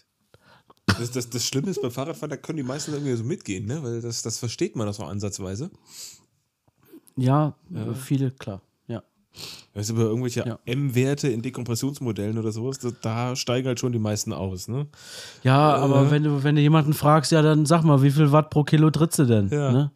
[0.98, 3.82] Das, das, das Schlimme ist beim Fahrradfahren, da können die meisten irgendwie so mitgehen, ne?
[3.82, 5.70] Weil das, das versteht man das so ansatzweise.
[7.16, 7.54] Ja,
[8.02, 8.62] viele, klar.
[9.74, 10.58] Weißt du, über irgendwelche Ja.
[10.66, 14.86] M-Werte in Dekompressionsmodellen oder sowas, da, da steigen halt schon die meisten aus, ne?
[15.42, 15.80] Ja, Äh.
[15.80, 18.64] aber wenn du, wenn du jemanden fragst, ja, dann sag mal, wie viel Watt pro
[18.64, 19.48] Kilo trittst du denn?
[19.48, 19.72] Ja.
[19.72, 19.90] Ne?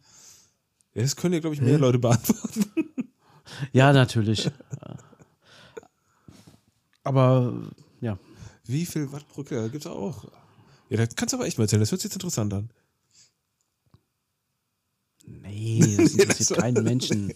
[0.95, 2.65] Ja, das können ja, glaube ich, mehr Leute beantworten.
[3.71, 4.49] ja natürlich.
[7.03, 7.53] aber
[8.01, 8.17] ja.
[8.65, 9.63] Wie viel Watt pro Kilo?
[9.69, 10.25] Gibt es auch.
[10.89, 11.79] Ja, das kannst du aber echt mal erzählen.
[11.81, 12.69] Das hört sich jetzt interessant an.
[15.25, 17.33] Nee, das interessiert keinen Menschen.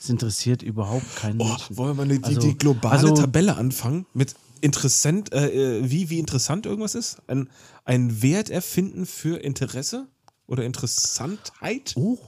[0.00, 1.76] Es interessiert überhaupt keinen Oh, Menschen.
[1.76, 6.10] wollen wir mal die, Also- die globale also- Tabelle anfangen mit interessant, äh, äh, wie,
[6.10, 7.18] wie interessant irgendwas ist?
[7.26, 7.48] Ein,
[7.84, 10.06] ein Wert erfinden für Interesse
[10.46, 11.94] oder Interessantheit?
[11.96, 12.18] Oh.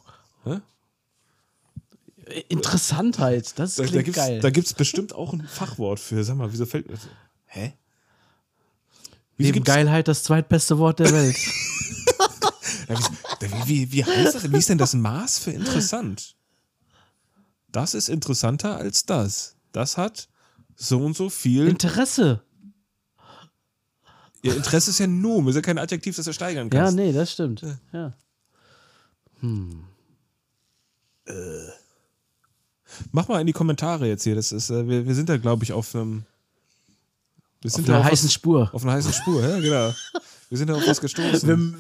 [0.45, 0.61] Hä?
[2.49, 4.41] Interessantheit, das Da, klingt da geil.
[4.41, 6.23] da gibt's bestimmt auch ein Fachwort für.
[6.25, 7.09] Sag mal, wieso fällt mir das?
[7.47, 7.73] Hä?
[9.37, 11.37] Wieso Neben Geilheit das zweitbeste Wort der Welt.
[13.41, 14.43] Wie, wie, wie, wie heißt das?
[14.43, 14.53] denn?
[14.53, 16.35] Wie ist denn das Maß für interessant?
[17.73, 19.57] Das ist interessanter als das.
[19.73, 20.29] Das hat
[20.77, 21.69] so und so viel.
[21.69, 22.43] Interesse.
[24.43, 26.97] Ja, Interesse ist ja Nomen, ist ja kein Adjektiv, das du steigern Ja, kannst.
[26.97, 27.65] nee, das stimmt.
[27.93, 28.15] Ja.
[33.13, 34.35] Mach mal in die Kommentare jetzt hier.
[34.35, 36.25] Das ist, äh, wir, wir sind da, glaube ich, auf einem.
[37.61, 38.71] Wir Auf sind da einer auf heißen was, Spur.
[38.73, 39.95] Auf einer heißen Spur, ja, genau.
[40.51, 41.49] Wir sind auf was gestoßen.
[41.49, 41.75] Wir, Wir,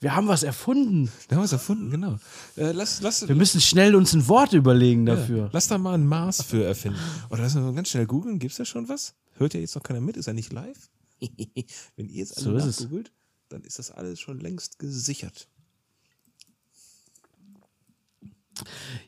[0.00, 1.10] wir haben was erfunden.
[1.30, 2.18] haben was erfunden, genau.
[2.56, 5.48] Äh, lass, lass, Wir müssen schnell uns ein Wort überlegen ja, dafür.
[5.50, 6.98] lass da mal ein Maß für erfinden.
[7.30, 8.38] Oder lass mal ganz schnell googeln.
[8.38, 9.14] Gibt es da schon was?
[9.38, 10.18] Hört ja jetzt noch keiner mit?
[10.18, 10.90] Ist er nicht live?
[11.96, 13.12] Wenn ihr jetzt alle So nachgoogelt,
[13.48, 15.48] dann ist das alles schon längst gesichert.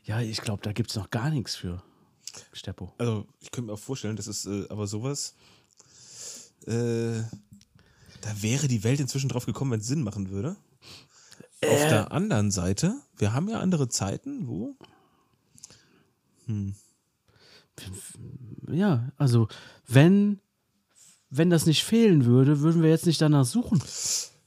[0.03, 1.83] Ja, ich glaube, da gibt es noch gar nichts für.
[2.53, 2.91] Steppo.
[2.97, 5.35] Also, ich könnte mir auch vorstellen, das ist äh, aber sowas.
[6.65, 7.21] Äh,
[8.25, 10.55] da wäre die Welt inzwischen drauf gekommen, wenn es Sinn machen würde.
[11.63, 11.89] Auf Äh.
[11.89, 14.75] der anderen Seite, wir haben ja andere Zeiten, wo.
[18.71, 19.47] Ja, also
[19.87, 20.39] wenn,
[21.29, 23.81] wenn das nicht fehlen würde, würden wir jetzt nicht danach suchen.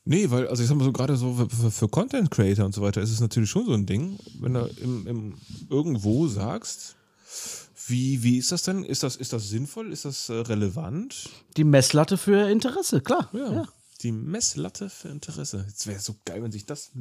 [0.05, 2.75] Nee, weil, also ich sag mal so, gerade so für, für- für Content Creator und
[2.75, 5.35] so weiter ist es natürlich schon so ein Ding, wenn du im, im
[5.69, 6.97] irgendwo sagst,
[7.89, 8.85] wie, wie ist das denn?
[8.85, 9.93] Ist das, ist das sinnvoll?
[9.93, 11.29] Ist das äh, relevant?
[11.57, 13.31] Die Messlatte für Interesse, klar.
[13.33, 13.53] Ja.
[13.53, 13.69] Ja.
[14.03, 15.65] Die Messlatte für Interesse.
[15.67, 16.93] Jetzt wäre so geil, wenn sich das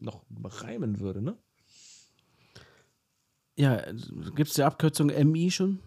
[0.00, 1.36] noch reimen würde, ne?
[3.56, 3.82] Ja,
[4.34, 5.80] gibt es die Abkürzung MI schon?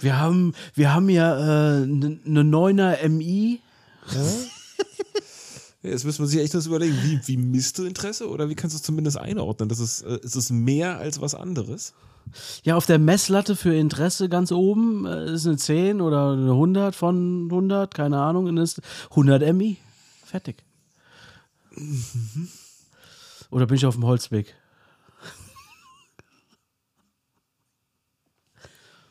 [0.00, 3.60] wir, haben, wir haben ja eine ne ne Neuner MI.
[4.10, 4.24] Ja,
[5.82, 8.74] jetzt müssen wir sich echt das überlegen, wie, wie misst du Interesse oder wie kannst
[8.74, 9.68] du es zumindest einordnen?
[9.68, 11.94] Das ist, äh, ist es mehr als was anderes?
[12.62, 16.94] Ja, auf der Messlatte für Interesse ganz oben äh, ist eine 10 oder eine 100
[16.94, 18.80] von 100, keine Ahnung, und ist
[19.10, 19.76] 100 MI.
[20.24, 20.62] Fertig.
[23.50, 24.54] Oder bin ich auf dem Holzweg?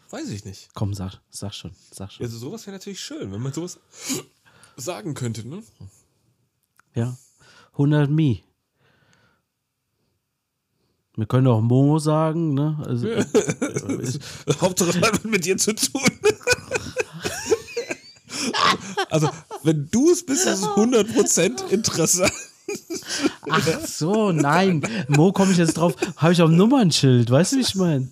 [0.10, 0.70] Weiß ich nicht.
[0.74, 2.26] Komm, sag, sag schon, sag schon.
[2.26, 3.80] Also sowas wäre natürlich schön, wenn man sowas
[4.76, 5.64] sagen könnte, ne?
[6.94, 7.18] Ja.
[7.74, 8.44] 100 Mi.
[11.16, 12.82] Wir können auch Mo sagen, ne?
[12.86, 13.26] Also, äh,
[14.02, 14.20] ich,
[14.62, 16.02] Hauptsache, es hat mit dir zu tun.
[19.10, 19.30] also,
[19.64, 22.32] wenn du es bist, ist es 100% interessant.
[23.50, 24.82] ach so, nein.
[25.10, 25.96] Mo komme ich jetzt drauf.
[26.16, 27.30] Habe ich auf dem Nummernschild.
[27.30, 28.10] Weißt du, wie ich meine?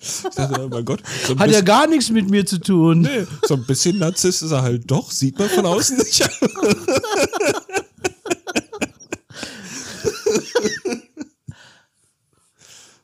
[0.00, 3.00] Ich dachte, oh mein Gott, so Hat ja gar nichts mit mir zu tun.
[3.00, 6.22] nee, so ein bisschen Narzisst ist er halt doch, sieht man von außen nicht.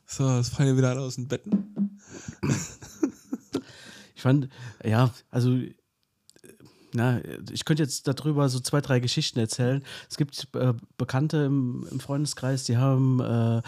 [0.07, 1.99] so, das fallen ja wieder alle aus den Betten.
[4.15, 4.47] Ich fand,
[4.83, 5.59] ja, also,
[6.93, 7.19] na,
[7.51, 9.83] ich könnte jetzt darüber so zwei, drei Geschichten erzählen.
[10.09, 13.61] Es gibt äh, Bekannte im, im Freundeskreis, die haben äh,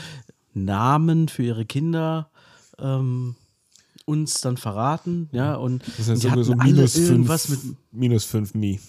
[0.53, 2.32] Namen für ihre Kinder
[2.80, 3.36] ähm,
[4.05, 7.63] uns dann verraten, ja, und Das ist die ja hatten sowieso alle minus irgendwas 5,
[7.63, 8.80] mit, minus 5 Mi.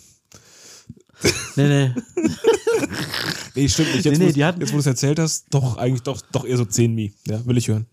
[1.57, 1.95] nee, nee,
[3.55, 4.05] Nee, stimmt nicht.
[4.05, 6.57] Jetzt, Nee, nee, hatten- jetzt, wo du es erzählt hast, doch, eigentlich doch, doch eher
[6.57, 7.13] so 10 Mi.
[7.27, 7.87] Ja, will ich hören.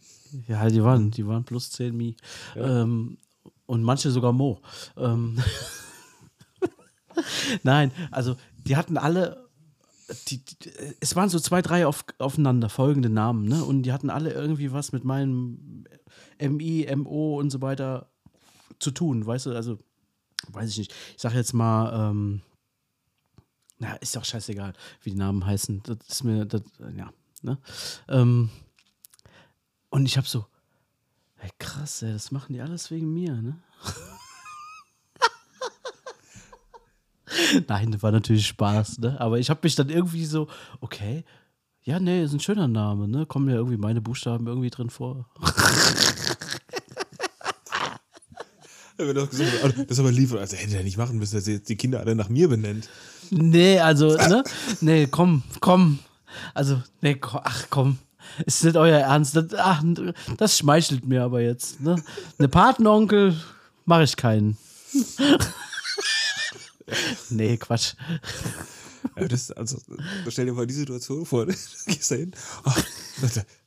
[0.47, 2.15] ja, die waren, die waren plus 10 Mi.
[2.55, 3.17] Ähm,
[3.65, 4.61] und manche sogar Mo.
[4.97, 5.39] Ähm,
[7.63, 8.35] Nein, also
[8.67, 9.44] die hatten alle,
[10.27, 10.55] die, die,
[10.99, 13.63] es waren so zwei, drei auf, aufeinander folgende Namen, ne?
[13.63, 15.85] Und die hatten alle irgendwie was mit meinem
[16.39, 18.09] MI, MO und so weiter
[18.79, 19.55] zu tun, weißt du?
[19.55, 19.79] Also,
[20.49, 20.93] weiß ich nicht.
[21.15, 22.41] Ich sag jetzt mal, ähm,
[23.79, 25.81] na, ist doch scheißegal, wie die Namen heißen.
[25.83, 26.61] Das ist mir, das,
[26.95, 27.57] ja, ne?
[28.07, 28.49] Ähm,
[29.89, 30.45] und ich hab so,
[31.39, 33.59] ey, krass, ey, das machen die alles wegen mir, ne?
[37.67, 39.19] Nein, das war natürlich Spaß, ne?
[39.19, 40.47] Aber ich habe mich dann irgendwie so,
[40.81, 41.23] okay,
[41.83, 43.25] ja, nee, ist ein schöner Name, ne?
[43.25, 45.25] Kommen ja irgendwie meine Buchstaben irgendwie drin vor.
[48.97, 49.33] Das
[49.89, 52.15] ist aber lieb, also hätte er nicht machen müssen, dass er jetzt die Kinder alle
[52.15, 52.87] nach mir benennt.
[53.29, 54.41] Nee, also, ne?
[54.79, 55.99] Nee, komm, komm.
[56.53, 57.97] Also, nee, ko- ach komm.
[58.45, 59.35] Ist nicht euer Ernst.
[59.35, 59.83] Das, ach,
[60.37, 62.01] das schmeichelt mir aber jetzt, ne?
[62.39, 63.35] Eine Patenonkel
[63.85, 64.57] mache ich keinen.
[67.29, 67.93] nee, Quatsch.
[69.17, 69.77] Ja, das, also,
[70.29, 71.53] stell dir mal die Situation vor, du
[71.85, 72.31] gehst da hin.
[72.63, 72.83] Ach,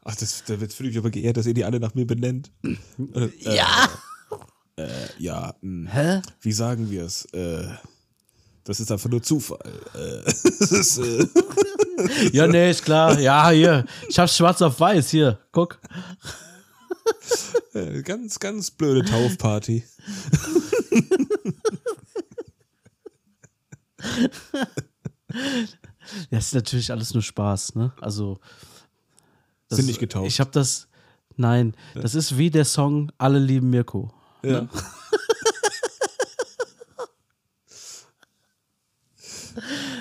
[0.05, 2.51] ach das, da wird fühle ich aber geehrt, dass ihr die alle nach mir benennt.
[2.65, 3.89] Äh, Ja!
[4.77, 4.89] Äh,
[5.19, 6.23] ja, mh, Hä?
[6.41, 7.25] wie sagen wir es?
[7.33, 7.67] Äh,
[8.65, 9.59] das ist einfach nur Zufall.
[9.95, 11.27] Äh, das ist, äh,
[12.33, 13.19] Ja, nee, ist klar.
[13.19, 13.87] Ja, hier.
[14.09, 15.11] Ich hab's schwarz auf weiß.
[15.11, 15.81] Hier, guck.
[17.75, 19.83] äh, ganz, ganz blöde Taufparty.
[26.31, 27.93] Das ist natürlich alles nur Spaß, ne?
[28.01, 28.39] Also.
[29.69, 30.27] das- Sind nicht getauft.
[30.27, 30.89] Ich hab das.
[31.37, 34.11] Nein, das ist wie der Song Alle lieben Mirko.
[34.43, 34.67] Ja.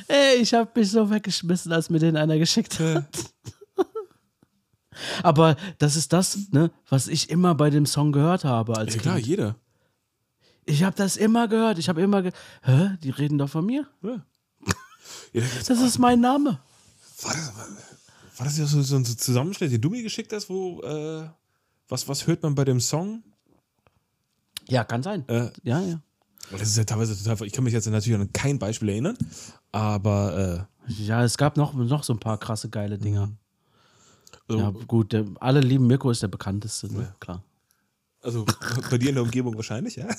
[0.07, 3.05] Ey, ich hab mich so weggeschmissen, als mir den einer geschickt hat.
[5.23, 9.01] Aber das ist das, ne, was ich immer bei dem Song gehört habe als ja,
[9.01, 9.55] klar, jeder.
[10.69, 11.79] Ich habe das immer gehört.
[11.79, 12.97] Ich habe immer ge Hä?
[13.01, 13.87] Die reden doch von mir?
[14.03, 14.21] Ja.
[15.33, 16.59] Ja, Das ist mein Name.
[17.21, 17.53] war, das,
[18.37, 21.29] war, das ja so, so ein Zusammenschnitt, den du mir geschickt hast, wo, äh,
[21.87, 23.23] was, was hört man bei dem Song?
[24.67, 25.27] Ja, kann sein.
[25.29, 26.01] Äh, Ja, ja.
[26.51, 29.17] das ist ja teilweise total, ich kann mich jetzt natürlich an kein Beispiel erinnern,
[29.71, 33.31] aber, äh, Ja, es gab noch, noch so ein paar krasse geile Dinger.
[34.49, 37.15] so, Ja, gut, der, alle lieben Mirko ist der bekannteste, ne?
[37.21, 37.41] klar.
[38.21, 38.45] Also
[38.89, 40.07] bei dir in der Umgebung wahrscheinlich, ja?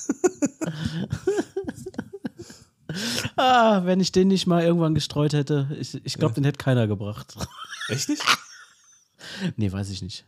[3.37, 6.87] Ah, wenn ich den nicht mal irgendwann gestreut hätte, ich, ich glaube, den hätte keiner
[6.87, 7.37] gebracht.
[7.89, 8.23] Echt nicht?
[9.57, 10.25] nee, weiß ich nicht.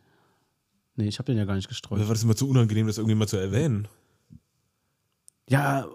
[0.95, 2.01] Nee, ich habe den ja gar nicht gestreut.
[2.01, 3.89] War das immer zu unangenehm, das irgendwie mal zu erwähnen?
[5.49, 5.89] Ja,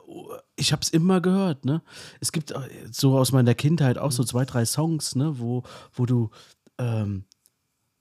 [0.58, 1.82] ich habe es immer gehört, ne?
[2.20, 2.58] Es gibt äh,
[2.92, 5.64] so aus meiner Kindheit auch so zwei, drei Songs, ne, wo,
[5.94, 6.32] wo du,
[6.78, 7.24] ähm,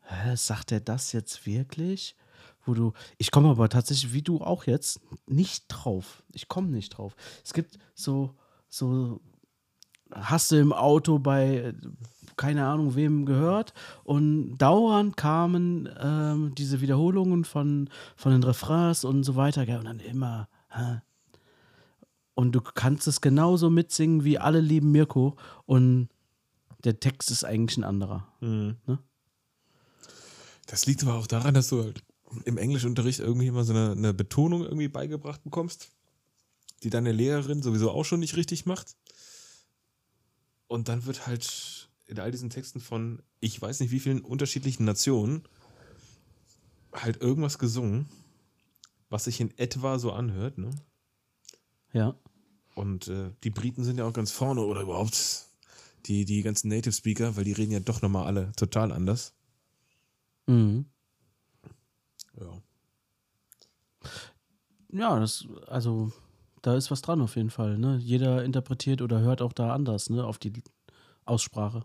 [0.02, 2.16] hä, sagt er das jetzt wirklich?
[2.64, 6.22] Wo du, ich komme aber tatsächlich, wie du auch jetzt, nicht drauf.
[6.32, 7.14] Ich komme nicht drauf.
[7.44, 8.34] Es gibt so,
[8.68, 9.20] so,
[10.10, 11.74] hast du im Auto bei,
[12.36, 19.24] keine Ahnung, wem gehört und dauernd kamen ähm, diese Wiederholungen von, von den Refrains und
[19.24, 19.78] so weiter, gell?
[19.78, 21.00] und dann immer, hä?
[22.34, 25.36] Und du kannst es genauso mitsingen wie alle lieben Mirko
[25.66, 26.08] und
[26.82, 28.26] der Text ist eigentlich ein anderer.
[28.40, 28.76] Ne?
[30.66, 32.02] Das liegt aber auch daran, dass du halt
[32.44, 35.90] im Englischunterricht irgendwie immer so eine, eine Betonung irgendwie beigebracht bekommst,
[36.82, 38.96] die deine Lehrerin sowieso auch schon nicht richtig macht.
[40.66, 44.84] Und dann wird halt in all diesen Texten von ich weiß nicht wie vielen unterschiedlichen
[44.84, 45.42] Nationen
[46.92, 48.06] halt irgendwas gesungen,
[49.10, 50.70] was sich in etwa so anhört, ne?
[51.92, 52.18] Ja.
[52.74, 55.46] Und äh, die Briten sind ja auch ganz vorne oder überhaupt
[56.06, 59.34] die, die ganzen Native Speaker, weil die reden ja doch nochmal alle total anders.
[60.46, 60.86] Mhm.
[62.40, 62.62] Ja.
[64.92, 66.12] Ja, das, also,
[66.62, 67.78] da ist was dran auf jeden Fall.
[67.78, 67.98] Ne?
[68.02, 70.52] Jeder interpretiert oder hört auch da anders, ne, auf die
[71.24, 71.84] Aussprache.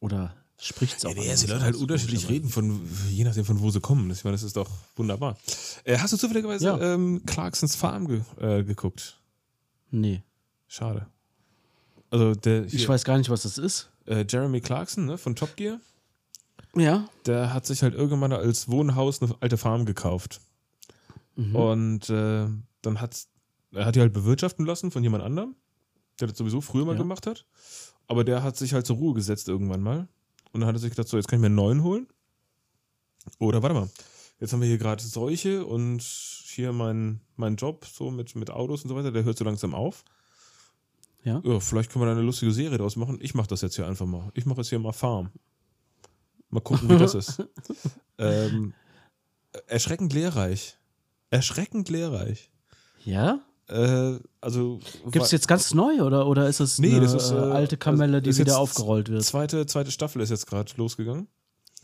[0.00, 3.60] Oder spricht es auch Ja, nee, die Leute halt unterschiedlich reden, von, je nachdem von
[3.60, 4.10] wo sie kommen.
[4.10, 5.36] Ich meine, das ist doch wunderbar.
[5.84, 6.78] Äh, hast du zufälligerweise Ja.
[6.94, 9.18] ähm, Clarksons Farm ge äh, geguckt?
[9.90, 10.22] Nee.
[10.68, 11.06] Schade.
[12.10, 13.88] Also der Ich hier, weiß gar nicht, was das ist.
[14.06, 15.80] äh, Jeremy Clarkson ne, von Top Gear,
[16.76, 17.08] Ja.
[17.26, 20.40] der hat sich halt irgendwann als Wohnhaus eine alte Farm gekauft.
[21.36, 21.56] Mhm.
[21.56, 22.46] Und äh,
[22.82, 23.26] dann hat
[23.72, 25.56] er hat die halt bewirtschaften lassen von jemand anderem,
[26.20, 26.98] der das sowieso früher mal Ja.
[26.98, 27.44] gemacht hat.
[28.06, 30.06] Aber der hat sich halt zur Ruhe gesetzt irgendwann mal.
[30.52, 32.06] Und dann hat er sich gedacht, so, jetzt kann ich mir einen neuen holen.
[33.38, 33.88] Oder warte mal,
[34.38, 38.82] jetzt haben wir hier gerade Seuche und hier mein, mein Job so mit, mit Autos
[38.84, 40.04] und so weiter, der hört so langsam auf.
[41.24, 41.40] Ja.
[41.44, 43.18] Ja, vielleicht können wir da eine lustige Serie draus machen.
[43.20, 44.30] Ich mache das jetzt hier einfach mal.
[44.34, 45.30] Ich mache jetzt hier mal Farm.
[46.54, 47.42] Mal gucken, wie das ist.
[48.16, 48.74] ähm,
[49.66, 50.78] erschreckend lehrreich.
[51.30, 52.48] Erschreckend lehrreich.
[53.04, 53.40] Ja?
[53.66, 54.78] Äh, also.
[55.10, 57.50] Gibt es jetzt ganz neu oder, oder ist es Nee, eine das ist, äh, äh,
[57.50, 59.24] alte Kamelle, die wieder aufgerollt wird?
[59.24, 61.26] Zweite, zweite Staffel ist jetzt gerade losgegangen.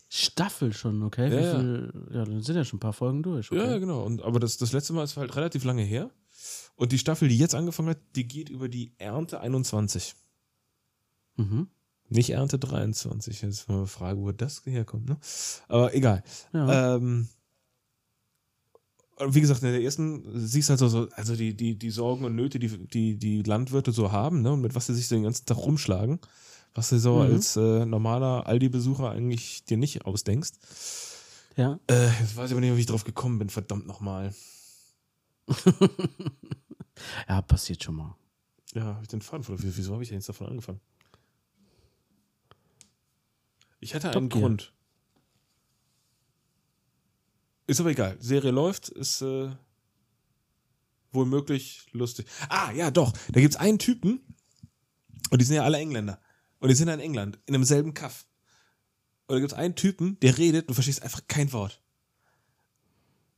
[0.09, 1.35] Staffel schon, okay?
[1.35, 1.59] Ja.
[1.59, 3.51] viel, ja, dann sind ja schon ein paar Folgen durch.
[3.51, 3.61] Okay.
[3.61, 4.05] Ja, genau.
[4.05, 6.11] Und, aber das, das letzte Mal ist halt relativ lange her.
[6.77, 10.15] Und die Staffel, die jetzt angefangen hat, die geht über die Ernte 21.
[11.37, 11.67] Mhm.
[12.11, 13.41] Nicht Ernte 23.
[13.43, 15.09] Jetzt ist mal eine Frage, wo das herkommt.
[15.09, 15.17] Ne?
[15.69, 16.23] Aber egal.
[16.53, 16.97] Ja.
[16.97, 17.29] Ähm,
[19.27, 22.25] wie gesagt, in der ersten siehst du halt so, so also die, die, die Sorgen
[22.25, 24.53] und Nöte, die, die die Landwirte so haben, ne?
[24.53, 26.19] und mit was sie sich so den ganzen Tag rumschlagen,
[26.75, 27.21] was du so Mhm.
[27.21, 30.53] als äh, normaler Aldi-Besucher eigentlich dir nicht ausdenkst.
[31.57, 31.79] ja.
[31.91, 34.35] Äh, jetzt weiß ich aber nicht, wie ich drauf gekommen bin, verdammt nochmal.
[37.29, 38.15] Ja, passiert schon mal.
[38.75, 39.63] Ja, habe ich den Faden verloren.
[39.65, 40.81] Wieso, wieso habe ich denn jetzt davon angefangen?
[43.81, 44.41] Ich hatte einen Top.
[44.41, 44.73] Grund.
[47.67, 48.17] Ist aber egal.
[48.21, 49.51] Serie läuft, ist äh,
[51.13, 52.27] wohl möglich lustig.
[52.49, 53.13] Ah, ja, doch.
[53.31, 54.21] Da gibt es einen Typen,
[55.31, 56.21] Und die sind ja alle Engländer.
[56.59, 58.27] Und die sind in England, in demselben Kaff.
[59.27, 61.81] Und da gibt es einen Typen, der redet, du verstehst einfach kein Wort.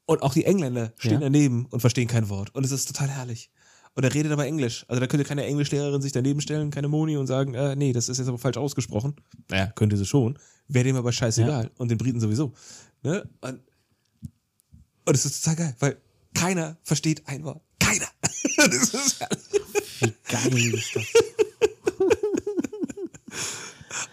[0.06, 1.20] Und auch die Engländer stehen Ja.
[1.20, 2.54] daneben und verstehen kein Wort.
[2.54, 3.50] Und es ist total herrlich.
[3.94, 4.86] Und er redet aber Englisch.
[4.88, 8.08] Also da könnte keine Englischlehrerin sich daneben stellen, keine Moni und sagen, äh, nee, das
[8.08, 9.14] ist jetzt aber falsch ausgesprochen.
[9.50, 10.38] Naja, könnte sie schon.
[10.68, 11.70] Wäre dem aber scheißegal.
[11.76, 12.52] Und den Briten sowieso.
[13.02, 13.28] Ne?
[13.42, 13.60] Und,
[15.04, 15.96] und es ist total geil, weil
[16.34, 17.60] keiner versteht ein Wort.
[17.78, 18.06] Keiner.
[18.56, 19.62] das ist herrlich.
[20.00, 21.04] Wie geil ist das?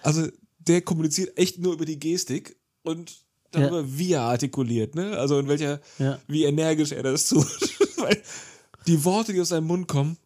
[0.02, 0.28] Also
[0.60, 3.20] der kommuniziert echt nur über die Gestik und
[3.52, 5.18] darüber, wie er artikuliert, ne?
[5.18, 6.20] Also in welcher, Ja.
[6.28, 7.46] wie energisch er das tut.
[7.98, 8.22] Weil
[8.90, 10.18] die Worte, die aus seinem Mund kommen,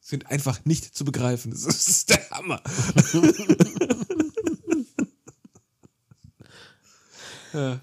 [0.00, 1.52] sind einfach nicht zu begreifen.
[1.52, 2.60] Das ist, der Hammer.
[7.52, 7.80] ja.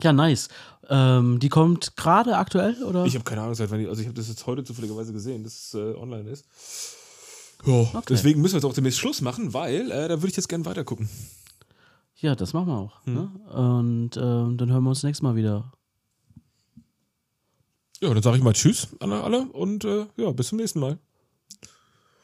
[0.00, 0.48] Ja, nice.
[0.88, 3.04] Ähm, die kommt gerade aktuell, oder?
[3.04, 5.42] Ich habe keine Ahnung, seit wann die, also ich habe das jetzt heute zufälligerweise gesehen,
[5.42, 6.44] dass es äh, online ist.
[7.66, 10.48] Ja, deswegen müssen wir jetzt auch demnächst Schluss machen, weil äh, da würde ich jetzt
[10.48, 11.08] gerne weiter gucken.
[12.16, 13.04] ja, das machen wir auch.
[13.04, 13.14] Hm.
[13.14, 13.28] Ne?
[13.52, 15.72] Und ähm, dann hören wir uns nächstes Mal wieder.
[18.00, 20.98] Ja, dann sage ich mal Tschüss an alle und äh, ja, bis zum nächsten Mal.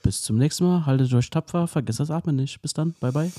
[0.03, 0.87] Bis zum nächsten Mal.
[0.87, 1.67] Haltet euch tapfer.
[1.67, 2.61] Vergesst das Atmen nicht.
[2.61, 2.95] Bis dann.
[3.01, 3.33] Bye, bye.